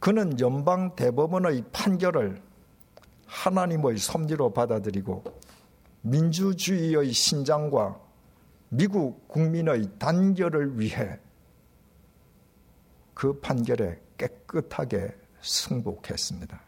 그는 0.01 0.39
연방 0.41 0.95
대법원의 0.95 1.65
판결을 1.73 2.43
하나님의 3.27 3.99
섭리로 3.99 4.53
받아들이고 4.53 5.25
민주주의의 6.03 7.13
신장과 7.13 8.01
미국 8.71 9.27
국민의 9.29 9.89
단결을 9.99 10.79
위해 10.79 11.19
그 13.19 13.41
판결에 13.41 14.01
깨끗하게 14.17 15.13
승복했습니다. 15.41 16.61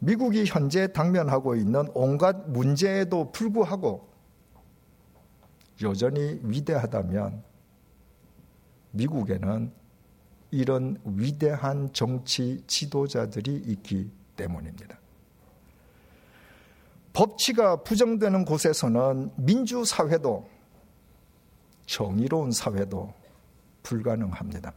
미국이 0.00 0.44
현재 0.44 0.92
당면하고 0.92 1.54
있는 1.54 1.88
온갖 1.94 2.50
문제에도 2.50 3.32
불구하고 3.32 4.06
여전히 5.80 6.38
위대하다면 6.42 7.42
미국에는 8.90 9.72
이런 10.50 10.98
위대한 11.04 11.90
정치 11.94 12.62
지도자들이 12.66 13.62
있기 13.64 14.12
때문입니다. 14.36 14.98
법치가 17.14 17.82
부정되는 17.82 18.44
곳에서는 18.44 19.30
민주사회도 19.36 20.50
정의로운 21.86 22.52
사회도 22.52 23.14
불가능합니다. 23.82 24.74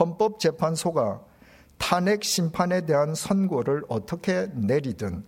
헌법재판소가 0.00 1.24
탄핵 1.78 2.24
심판에 2.24 2.86
대한 2.86 3.14
선고를 3.14 3.84
어떻게 3.88 4.48
내리든 4.54 5.24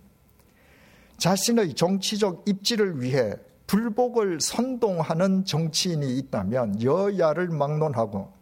자신의 1.17 1.75
정치적 1.75 2.43
입지를 2.47 3.01
위해 3.01 3.35
불복을 3.67 4.41
선동하는 4.41 5.45
정치인이 5.45 6.17
있다면 6.17 6.81
여야를 6.81 7.47
막론하고 7.47 8.33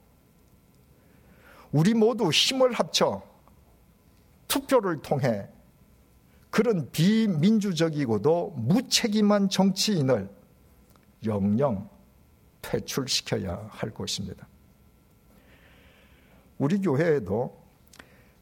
우리 1.72 1.94
모두 1.94 2.30
힘을 2.30 2.74
합쳐 2.74 3.22
투표를 4.48 5.02
통해 5.02 5.48
그런 6.50 6.92
비민주적이고도 6.92 8.56
무책임한 8.58 9.48
정치인을 9.48 10.30
영영 11.26 11.90
퇴출시켜야 12.62 13.68
할 13.70 13.92
것입니다. 13.92 14.51
우리 16.62 16.80
교회에도 16.80 17.60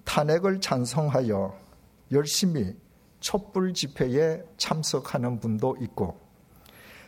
탄핵을 0.04 0.60
찬성하여 0.60 1.58
열심히 2.12 2.76
촛불 3.22 3.74
집회에 3.74 4.44
참석하는 4.58 5.40
분도 5.40 5.78
있고 5.80 6.20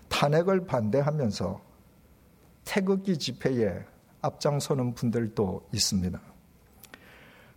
탄핵을 0.08 0.66
반대하면서 0.66 1.60
태극기 2.64 3.18
집회에 3.18 3.84
앞장서는 4.22 4.94
분들도 4.94 5.68
있습니다. 5.74 6.18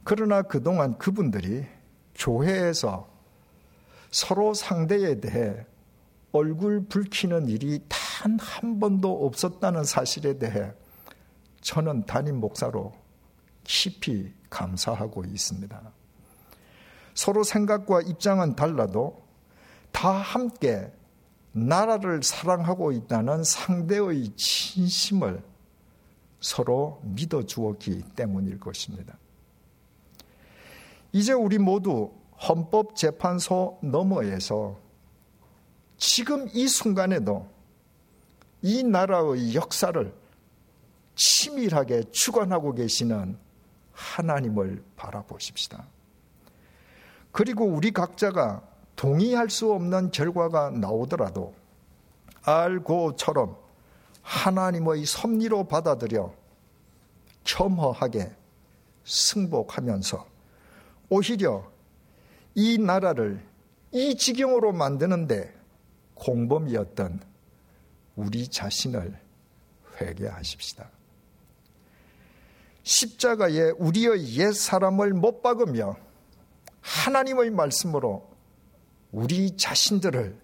그러나 0.02 0.42
그동안 0.42 0.98
그분들이 0.98 1.64
교회에서 2.16 3.08
서로 4.10 4.52
상대에 4.52 5.20
대해 5.20 5.64
얼굴 6.32 6.86
붉히는 6.88 7.48
일이 7.48 7.80
단 7.88 8.04
한 8.38 8.80
번도 8.80 9.26
없었다는 9.26 9.84
사실에 9.84 10.38
대해 10.38 10.72
저는 11.60 12.06
담임 12.06 12.40
목사로 12.40 13.03
깊이 13.64 14.32
감사하고 14.50 15.24
있습니다. 15.24 15.92
서로 17.14 17.42
생각과 17.42 18.02
입장은 18.02 18.56
달라도 18.56 19.24
다 19.92 20.10
함께 20.10 20.92
나라를 21.52 22.22
사랑하고 22.22 22.92
있다는 22.92 23.44
상대의 23.44 24.30
진심을 24.36 25.42
서로 26.40 27.00
믿어 27.04 27.44
주었기 27.44 28.02
때문일 28.16 28.58
것입니다. 28.60 29.16
이제 31.12 31.32
우리 31.32 31.58
모두 31.58 32.12
헌법재판소 32.48 33.78
너머에서 33.82 34.78
지금 35.96 36.48
이 36.52 36.66
순간에도 36.66 37.48
이 38.62 38.82
나라의 38.82 39.54
역사를 39.54 40.12
치밀하게 41.14 42.04
주관하고 42.10 42.74
계시는 42.74 43.38
하나님을 43.94 44.84
바라보십시다. 44.96 45.86
그리고 47.32 47.64
우리 47.64 47.90
각자가 47.90 48.62
동의할 48.96 49.50
수 49.50 49.72
없는 49.72 50.10
결과가 50.10 50.70
나오더라도 50.70 51.54
알고처럼 52.42 53.56
하나님의 54.22 55.04
섭리로 55.04 55.64
받아들여 55.64 56.34
겸허하게 57.44 58.30
승복하면서 59.04 60.26
오히려 61.10 61.70
이 62.54 62.78
나라를 62.78 63.44
이 63.92 64.16
지경으로 64.16 64.72
만드는데 64.72 65.54
공범이었던 66.14 67.20
우리 68.16 68.48
자신을 68.48 69.18
회개하십시다. 70.00 70.88
십자가에 72.84 73.70
우리의 73.78 74.36
옛 74.36 74.52
사람을 74.52 75.14
못 75.14 75.42
박으며 75.42 75.96
하나님의 76.80 77.50
말씀으로 77.50 78.30
우리 79.10 79.56
자신들을 79.56 80.38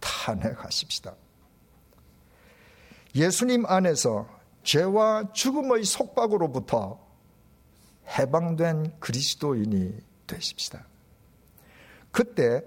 탄핵하십시다. 0.00 1.14
예수님 3.14 3.64
안에서 3.66 4.28
죄와 4.62 5.32
죽음의 5.32 5.84
속박으로부터 5.84 7.00
해방된 8.18 8.98
그리스도인이 9.00 9.94
되십시다. 10.26 10.86
그때 12.10 12.62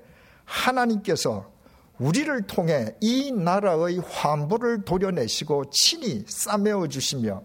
하나님께서 0.45 1.51
우리를 1.99 2.47
통해 2.47 2.95
이 3.01 3.31
나라의 3.31 3.99
환부를 3.99 4.83
도려내시고 4.85 5.69
친히 5.71 6.23
싸매어 6.27 6.87
주시며 6.87 7.43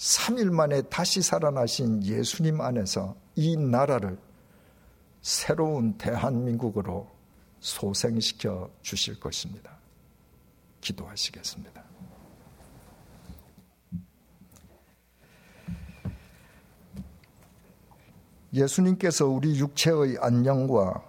3일 0.00 0.50
만에 0.50 0.80
다시 0.82 1.20
살아나신 1.20 2.02
예수님 2.02 2.62
안에서 2.62 3.14
이 3.36 3.54
나라를 3.54 4.18
새로운 5.20 5.98
대한민국으로 5.98 7.06
소생시켜 7.60 8.70
주실 8.80 9.20
것입니다. 9.20 9.76
기도하시겠습니다. 10.80 11.84
예수님께서 18.54 19.26
우리 19.26 19.58
육체의 19.58 20.16
안녕과 20.18 21.04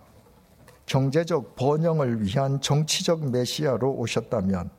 경제적 0.85 1.55
번영을 1.55 2.23
위한 2.25 2.59
정치적 2.59 3.31
메시아로 3.31 3.89
오셨다면 3.93 4.69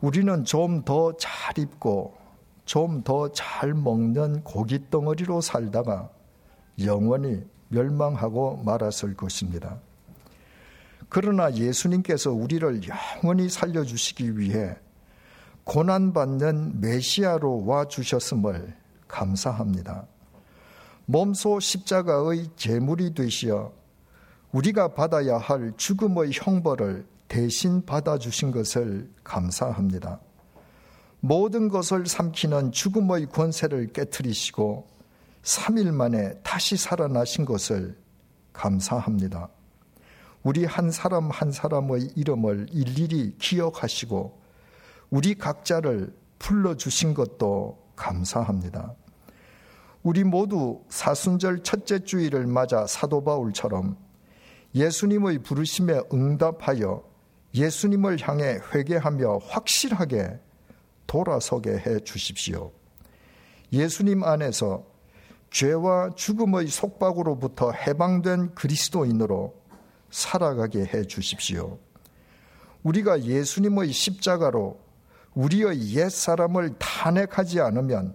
우리는 0.00 0.44
좀 0.44 0.84
더 0.84 1.12
잘 1.16 1.56
입고 1.56 2.19
좀 2.70 3.02
더 3.02 3.28
잘 3.32 3.74
먹는 3.74 4.44
고기 4.44 4.78
덩어리로 4.90 5.40
살다가 5.40 6.08
영원히 6.84 7.42
멸망하고 7.66 8.58
말았을 8.64 9.16
것입니다. 9.16 9.80
그러나 11.08 11.52
예수님께서 11.52 12.30
우리를 12.30 12.82
영원히 12.86 13.48
살려주시기 13.48 14.38
위해 14.38 14.76
고난받는 15.64 16.80
메시아로 16.80 17.66
와 17.66 17.88
주셨음을 17.88 18.76
감사합니다. 19.08 20.06
몸소 21.06 21.58
십자가의 21.58 22.50
제물이 22.54 23.14
되시어 23.14 23.72
우리가 24.52 24.94
받아야 24.94 25.38
할 25.38 25.72
죽음의 25.76 26.30
형벌을 26.34 27.04
대신 27.26 27.84
받아주신 27.84 28.52
것을 28.52 29.10
감사합니다. 29.24 30.20
모든 31.20 31.68
것을 31.68 32.06
삼키는 32.06 32.72
죽음의 32.72 33.26
권세를 33.26 33.92
깨뜨리시고 33.92 34.88
3일 35.42 35.92
만에 35.92 36.34
다시 36.42 36.76
살아나신 36.76 37.44
것을 37.44 37.96
감사합니다. 38.52 39.48
우리 40.42 40.64
한 40.64 40.90
사람 40.90 41.30
한 41.30 41.52
사람의 41.52 42.12
이름을 42.16 42.68
일일이 42.72 43.36
기억하시고 43.38 44.40
우리 45.10 45.34
각자를 45.34 46.14
불러주신 46.38 47.12
것도 47.14 47.78
감사합니다. 47.96 48.94
우리 50.02 50.24
모두 50.24 50.82
사순절 50.88 51.62
첫째 51.62 51.98
주일을 52.02 52.46
맞아 52.46 52.86
사도 52.86 53.22
바울처럼 53.22 53.98
예수님의 54.74 55.40
부르심에 55.40 56.00
응답하여 56.12 57.04
예수님을 57.54 58.18
향해 58.26 58.58
회개하며 58.72 59.40
확실하게 59.48 60.38
돌아서게 61.10 61.70
해 61.72 61.98
주십시오. 61.98 62.70
예수님 63.72 64.22
안에서 64.22 64.86
죄와 65.50 66.10
죽음의 66.14 66.68
속박으로부터 66.68 67.72
해방된 67.72 68.54
그리스도인으로 68.54 69.52
살아가게 70.12 70.84
해 70.84 71.04
주십시오. 71.04 71.80
우리가 72.84 73.24
예수님의 73.24 73.90
십자가로 73.90 74.78
우리의 75.34 75.96
옛 75.96 76.08
사람을 76.08 76.76
탄핵하지 76.78 77.60
않으면 77.60 78.14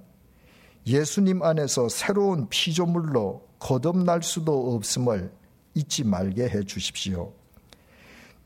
예수님 0.87 1.43
안에서 1.43 1.89
새로운 1.89 2.47
피조물로 2.47 3.45
거듭날 3.59 4.23
수도 4.23 4.73
없음을 4.73 5.33
잊지 5.73 6.05
말게 6.05 6.47
해 6.47 6.63
주십시오. 6.63 7.33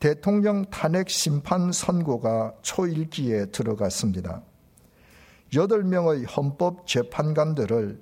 대통령 0.00 0.64
탄핵 0.70 1.10
심판 1.10 1.72
선고가 1.72 2.54
초일기에 2.62 3.46
들어갔습니다. 3.46 4.42
8명의 5.52 6.26
헌법 6.34 6.86
재판관들을 6.86 8.00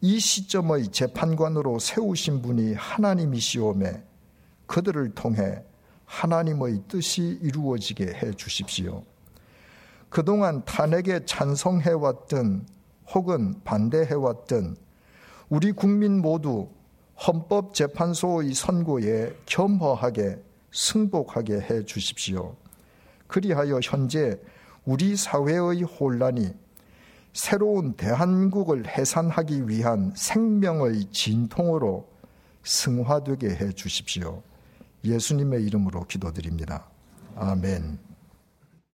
이 0.00 0.18
시점의 0.18 0.88
재판관으로 0.88 1.78
세우신 1.78 2.40
분이 2.40 2.72
하나님이시오매 2.72 4.02
그들을 4.66 5.14
통해 5.14 5.62
하나님의 6.06 6.84
뜻이 6.88 7.38
이루어지게 7.42 8.06
해 8.06 8.30
주십시오. 8.32 9.04
그동안 10.08 10.64
탄핵에 10.64 11.26
찬성해왔던 11.26 12.66
혹은 13.14 13.62
반대해왔던 13.62 14.76
우리 15.50 15.72
국민 15.72 16.22
모두 16.22 16.70
헌법재판소의 17.26 18.54
선고에 18.54 19.36
겸허하게 19.44 20.45
승복하게 20.76 21.54
해 21.54 21.84
주십시오. 21.84 22.54
그리하여 23.28 23.80
현재 23.82 24.38
우리 24.84 25.16
사회의 25.16 25.82
혼란이 25.82 26.54
새로운 27.32 27.94
대한민국을 27.94 28.86
해산하기 28.86 29.68
위한 29.68 30.12
생명의 30.14 31.06
진통으로 31.12 32.06
승화되게 32.62 33.48
해 33.48 33.72
주십시오. 33.72 34.42
예수님의 35.02 35.64
이름으로 35.64 36.04
기도드립니다. 36.04 36.86
아멘. 37.36 38.05